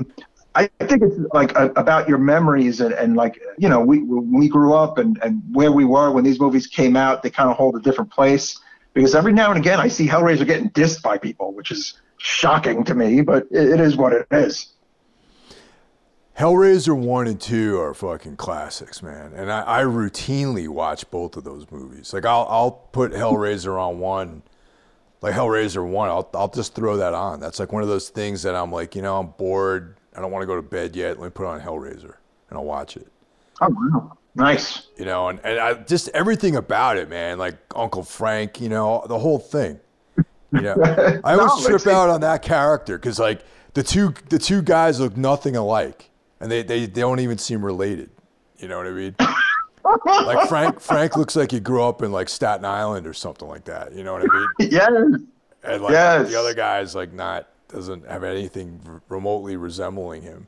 [0.57, 4.49] I think it's like a, about your memories and, and like you know we we
[4.49, 7.57] grew up and, and where we were when these movies came out they kind of
[7.57, 8.59] hold a different place
[8.93, 12.85] because every now and again I see Hellraiser getting dissed by people which is shocking
[12.85, 14.75] to me but it, is what it is.
[16.39, 19.33] Hellraiser 1 and 2 are fucking classics, man.
[19.35, 22.15] And I, I routinely watch both of those movies.
[22.15, 24.43] Like, I'll, I'll put Hellraiser on one,
[25.21, 27.41] like Hellraiser 1, I'll, I'll just throw that on.
[27.41, 29.97] That's like one of those things that I'm like, you know, I'm bored.
[30.17, 31.19] I don't want to go to bed yet.
[31.19, 32.15] Let me put on Hellraiser
[32.49, 33.09] and I'll watch it.
[33.61, 34.89] Oh wow, nice.
[34.97, 37.39] You know, and, and I, just everything about it, man.
[37.39, 39.79] Like Uncle Frank, you know, the whole thing.
[40.53, 40.75] You know,
[41.25, 43.43] I always No, trip out on that character because like
[43.75, 46.11] the two the two guys look nothing alike.
[46.41, 48.11] and they, they, they don't even seem related.
[48.59, 49.15] You know what I mean?
[50.27, 53.65] like Frank Frank looks like he grew up in like Staten Island or something like
[53.65, 53.93] that.
[53.95, 54.49] You know what I mean?
[54.73, 54.91] yes.
[55.63, 56.29] And like Yes.
[56.31, 60.47] the other guy's like not doesn't have anything remotely resembling him.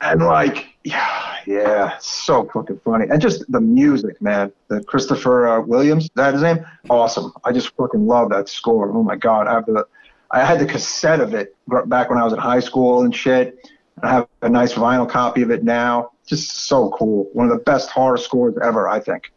[0.00, 3.06] And like, yeah, yeah, so fucking funny.
[3.10, 4.52] And just the music, man.
[4.68, 6.64] The Christopher uh, Williams, is that his name?
[6.88, 7.32] Awesome.
[7.42, 8.88] I just fucking love that score.
[8.92, 9.84] Oh my god, I have the,
[10.30, 11.56] I had the cassette of it
[11.86, 13.68] back when I was in high school and shit.
[14.00, 16.12] I have a nice vinyl copy of it now.
[16.24, 17.30] Just so cool.
[17.32, 19.32] One of the best horror scores ever, I think.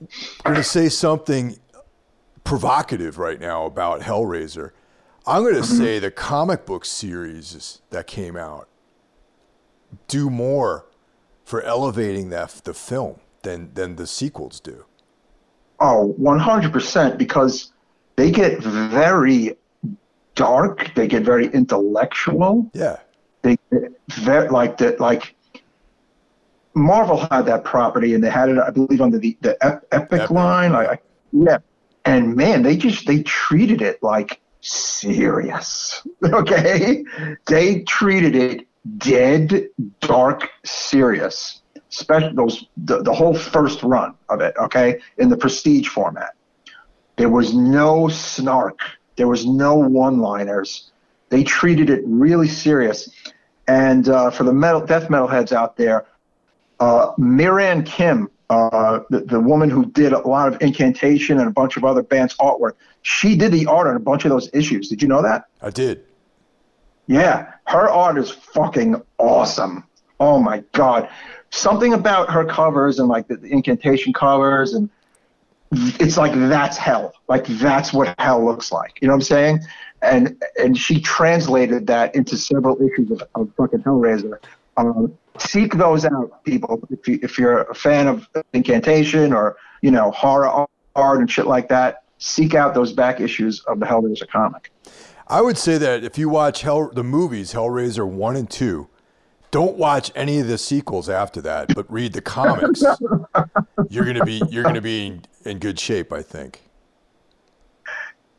[0.00, 1.58] I'm going to say something
[2.44, 4.70] provocative right now about Hellraiser.
[5.26, 8.68] I'm going to say the comic book series that came out
[10.08, 10.86] do more
[11.44, 14.84] for elevating that the film than than the sequels do.
[15.80, 17.72] Oh, 100% because
[18.16, 19.56] they get very
[20.34, 20.92] dark.
[20.94, 22.70] They get very intellectual.
[22.72, 22.98] Yeah.
[23.42, 23.58] they
[24.10, 25.34] very like that like
[26.74, 30.20] Marvel had that property and they had it, I believe, under the the Ep- Epic,
[30.22, 30.30] Epic.
[30.30, 30.72] line.
[30.72, 30.98] Like, I-
[31.32, 31.58] yeah,
[32.04, 36.06] and man, they just they treated it like serious.
[36.24, 37.04] Okay,
[37.46, 38.66] they treated it
[38.98, 39.68] dead,
[40.00, 41.60] dark, serious.
[41.90, 44.54] Especially those the, the whole first run of it.
[44.58, 46.34] Okay, in the prestige format,
[47.16, 48.80] there was no snark.
[49.16, 50.90] There was no one-liners.
[51.28, 53.08] They treated it really serious.
[53.68, 56.06] And uh, for the metal death metal heads out there,
[56.80, 61.52] uh, Miran Kim, uh, the, the woman who did a lot of Incantation and a
[61.52, 64.88] bunch of other bands' artwork, she did the art on a bunch of those issues.
[64.88, 65.44] Did you know that?
[65.62, 66.04] I did.
[67.06, 69.84] Yeah, her art is fucking awesome.
[70.20, 71.08] Oh my god,
[71.50, 74.88] something about her covers and like the, the Incantation covers and
[75.72, 77.14] it's like that's hell.
[77.28, 78.98] Like that's what hell looks like.
[79.00, 79.60] You know what I'm saying?
[80.02, 84.38] And and she translated that into several issues of, of fucking Hellraiser.
[84.76, 86.86] Um, seek those out, people.
[86.90, 91.46] If you if you're a fan of Incantation or you know horror art and shit
[91.46, 94.70] like that, seek out those back issues of the Hellraiser comic.
[95.26, 98.88] I would say that if you watch Hell, the movies Hellraiser 1 and 2,
[99.50, 102.82] don't watch any of the sequels after that, but read the comics.
[103.88, 106.60] you're going to be you're to be in, in good shape, I think.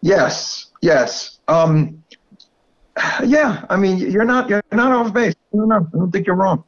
[0.02, 1.40] Yes, yes.
[1.48, 2.04] Um,
[3.24, 5.36] yeah, I mean, you're not you're not off base.
[5.54, 6.64] No, no, I don't think you're wrong.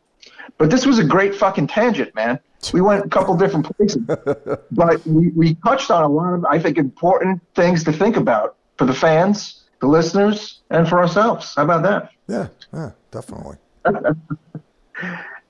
[0.57, 2.39] But this was a great fucking tangent, man.
[2.73, 4.02] We went a couple different places,
[4.72, 8.56] but we, we touched on a lot of, I think, important things to think about
[8.77, 11.53] for the fans, the listeners, and for ourselves.
[11.55, 12.11] How about that?
[12.27, 13.57] Yeah, yeah, definitely.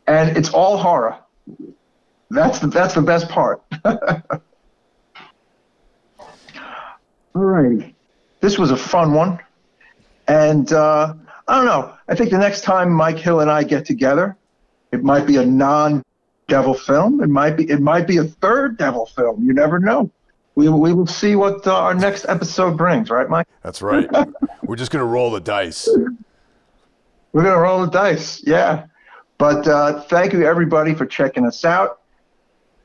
[0.07, 1.17] And it's all horror.
[2.29, 3.61] That's the that's the best part.
[3.85, 4.01] all
[7.33, 7.93] righty.
[8.39, 9.39] This was a fun one.
[10.27, 11.13] And uh,
[11.47, 11.93] I don't know.
[12.07, 14.37] I think the next time Mike Hill and I get together,
[14.91, 17.21] it might be a non-devil film.
[17.21, 19.43] It might be it might be a third devil film.
[19.43, 20.09] You never know.
[20.57, 23.45] We we will see what uh, our next episode brings, right, Mike?
[23.61, 24.09] That's right.
[24.63, 25.87] We're just going to roll the dice.
[27.31, 28.87] We're gonna roll the dice, yeah.
[29.37, 31.99] But uh, thank you everybody for checking us out.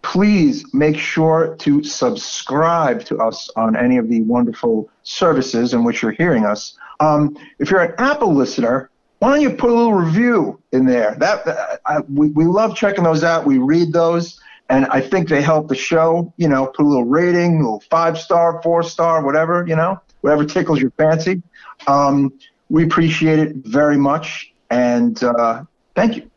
[0.03, 6.03] Please make sure to subscribe to us on any of the wonderful services in which
[6.03, 6.77] you're hearing us.
[7.01, 8.91] Um, if you're an Apple listener,
[9.21, 11.15] why don't you put a little review in there?
[11.19, 13.47] That uh, I, we, we love checking those out.
[13.47, 14.39] We read those,
[14.73, 16.33] and I think they help the show.
[16.39, 19.67] You know, put a little rating, a little five star, four star, whatever.
[19.69, 21.43] You know, whatever tickles your fancy.
[21.87, 22.33] Um,
[22.71, 26.31] we appreciate it very much, and uh, thank you.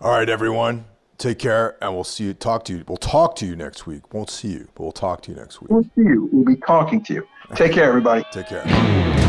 [0.00, 0.86] All right, everyone.
[1.18, 2.34] Take care, and we'll see you.
[2.34, 2.84] Talk to you.
[2.88, 4.12] We'll talk to you next week.
[4.12, 5.70] Won't see you, but we'll talk to you next week.
[5.70, 6.28] We'll see you.
[6.32, 7.28] We'll be talking to you.
[7.54, 8.24] Take care, everybody.
[8.32, 9.21] Take care.